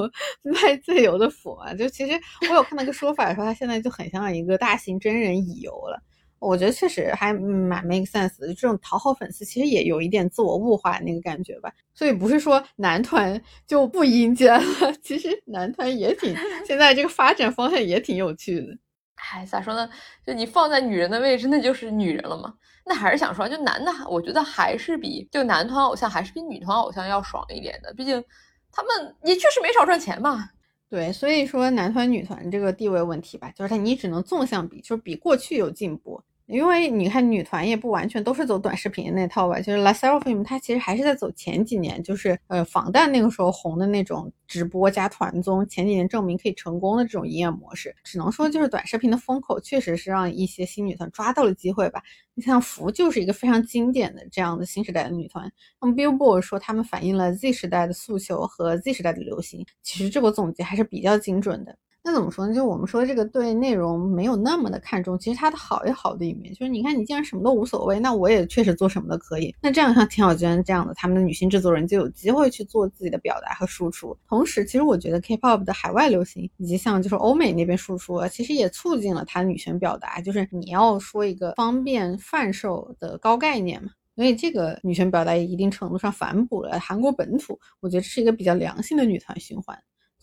[0.43, 1.73] 卖最油的腐啊！
[1.73, 2.11] 就其实
[2.49, 6.03] 我有看到一个说法说，他现在就很像一个大型真人乙游了。
[6.39, 11.71] 我觉得确实还蛮 make sense 的，这种讨好粉丝其实也有一点自我物化那个感觉吧。
[11.93, 18.67] 所以不是说男团就不阴间了， 其实男团也挺现在这个发展方向也挺有趣的。
[19.33, 19.89] 哎，咋说呢？
[20.25, 22.53] 就你放在女人的位置，那就是女人了嘛。
[22.85, 28.23] 那还是想说，就男的，我觉得还是比就男团偶像还是比女团偶像要爽一点的，毕竟
[28.71, 30.49] 他们也确实没少赚钱嘛。
[30.89, 36.21] 对，所以说男团女团这个地位问题吧，就是他你只能纵向比，就是比过去有进步。
[36.47, 47.95] 因为你看女团也不完全都是走短视频那套吧，就是 La Seraphim 它其实还是在走前几年，就是呃防弹那个时候红的那种直播加团综，前几年证明可以成功的这种营业模式。
[48.03, 52.01] 只能说就是短视频的风口确实是让一些新女团抓到了机会吧。
[52.35, 61.75] 你像福就是一个非常经典的这样的新时代的女团，那么 Billboard 说他们反映了 Z 时代的诉求和 Z 时代的流行，其实这个总结还是比较精准的。
[62.07, 62.53] 那怎么说呢？
[62.53, 69.55] 就我们说这个对内容没有那么的看重，其实它的好有好的一面，就是你看你既然什么都无所谓，那我也确实做什么都可以。
[69.59, 74.15] 那这样像田小娟这样的他们的女性制作人就有机会去做自己的表达和输出。
[74.29, 80.21] 同时，其实我觉得 K-pop 的海外流行以及像就是欧美那边输出，其实也促进了它女权表达。
[80.21, 87.59] 就是你要说一个方便贩售的高概念嘛，所以这个女权表达也一定程度上反哺了韩国本土。
[87.79, 89.75] 我觉得是一个比较良性的女团循环。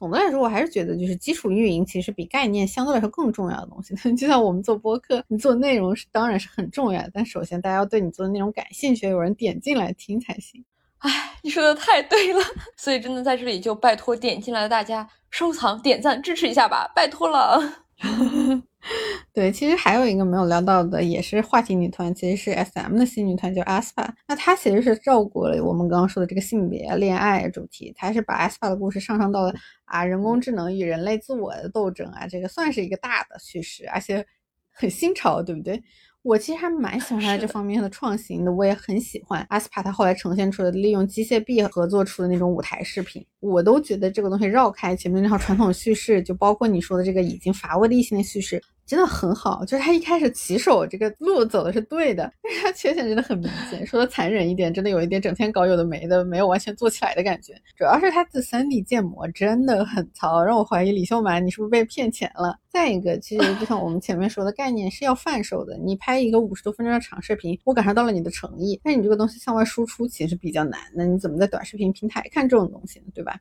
[0.03, 3.95] 总的来说，我还是觉得就是基础运营其实比概念相对来说更重要的东西。
[4.17, 10.65] 就像我们做播客，你做内容是当然是很重要的，但首先大家要对你做的内容感兴趣，有人点进来听才行。
[10.99, 12.41] 哎，你说的太对了，
[12.77, 17.85] 所以真的在这里就拜托点进来的大家收藏、点赞、支持一下吧，拜托了。
[19.33, 24.09] 对，其实还有一个没有聊到的，也是话题女团，其实是 S M 的新女团，叫 aespa。
[24.27, 34.27] 那她其实是照顾了我们刚刚说的这个性别恋爱主题，她是把 aespa 的故事上升到了啊人工智能与人类自我的斗争啊，这个算是一个大的叙事，而且
[34.73, 35.81] 很新潮，对不对？
[36.23, 48.63] 我其实还蛮喜欢她这方面的创新的，我也很喜欢 aespa 她后来呈现出的利用机械臂合作出的那种舞台视频，我都觉得这个东西绕开前面那套传统叙事，就包括你说的这个已经乏味的异性恋叙事。
[48.85, 53.87] 真的很好，就是他一开始起手这个路走的是对的，但是他缺陷真的很明显。
[53.87, 57.55] 说的残忍一点，真的有一点整天搞有的没的，没有完全做起来的感觉。
[57.77, 62.59] 主要是他的 3D 建模真的很糙，让我怀疑李秀满你是不是被骗钱了。
[62.69, 70.81] 再一个，其实就像我们前面说的概念是要贩售的，你拍一个五十多分钟的长视频，我感受到了你的诚意，但你这个东西向外输出其实比较难。
[70.95, 73.07] 那你怎么在短视频平台看这种东西呢？
[73.15, 73.32] 对吧？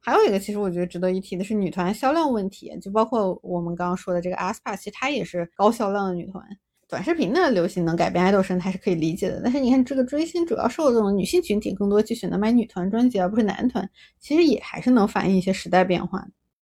[0.00, 6.42] 还有一个，其实我觉得值得一提的是女团销量问题，就包括我们刚刚说的这个 aespa，其实它也是高销量的女团。
[6.88, 13.86] 短视频的流行能改变爱豆生态是可以理解的，但是你看这个追星主要受众女性群体更多去选择买女团专辑而不是男团，
[14.18, 16.26] 其实也还是能反映一些时代变化。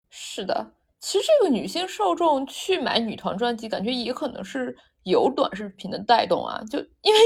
[0.09, 4.75] 是的，其实这个女性受众去买女团专辑，感觉也可能是。
[5.09, 7.19] 有短视频的带动啊，就因为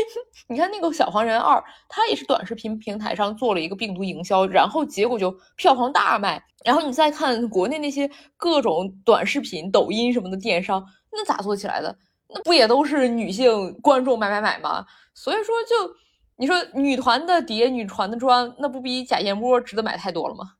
[0.47, 6.43] 你看那个小黄人二，他也是短视频平台上做了一个病毒营销，然后结果就票房大卖。
[6.65, 11.95] 然后你再看国内那些各种短视频、抖音什么的电商，那咋做起来的？
[12.29, 14.85] 那不也都是女性观众买买买吗？
[15.13, 15.93] 所以说，就
[16.37, 20.53] 你说女团的碟、女团的专，那不比贾燕波值得买太多了吗？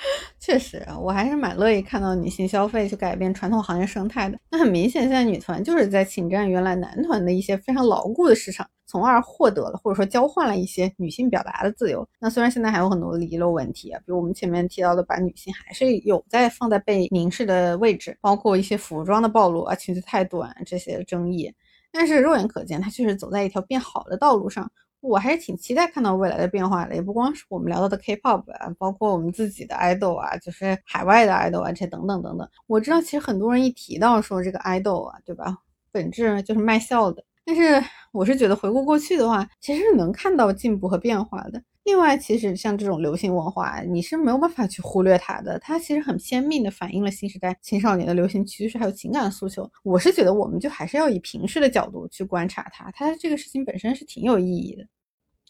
[0.40, 4.38] 确实，我还是蛮乐意看到女性消费去改变传统行业生态的。
[4.50, 12.06] 那很明显，现在女团就是在侵占原来男团的一些非常牢固的市场，从而获得了或者说交换了一些女性表达的自由。
[12.18, 21.52] 那虽然现在还有很多遗漏问题啊，比如我们前面提到的，把女性还是有在放在被凝视的位置，包括一些服装的暴露啊、裙子太短这些争议，
[21.92, 24.70] 但是肉眼可见，它确实走在一条变好的道路上。
[25.00, 32.48] 我还是挺期待看到未来的变化的，也不光是我们聊到的 K-pop 啊，包括我们自己的 idol 啊，就是海外的 idol 啊，这等等等等。
[32.66, 35.56] 我知道其实很多人一提到说这个 idol 啊，对吧，
[35.90, 37.24] 本质就是卖笑的。
[37.44, 37.82] 但是
[38.12, 41.60] 我是觉得回顾过去的话，其实是能看到进步和变化的。
[41.84, 45.58] 另外，其实像这种流行文化，你是没有办法去忽略它的。
[45.58, 49.68] 它其实很鲜明的反映了新时代青少年的流行趋势还有情感诉求。
[49.82, 54.84] 我是觉得，我们就还是要以平视的角度去观察它，它这个事情本身是挺有意义的。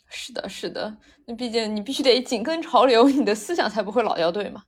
[0.09, 4.62] 是的，是的，那毕竟你必须得紧跟潮流，你的思想才不会老掉队嘛。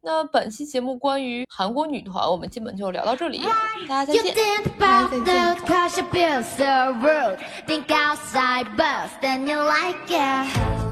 [0.00, 3.40] 那本期节目关于韩国女团，我们基本就聊到这里，
[3.88, 4.34] 大家再见。
[4.78, 5.56] 大家再见。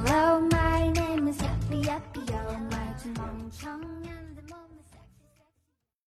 [0.08, 0.55] Hello,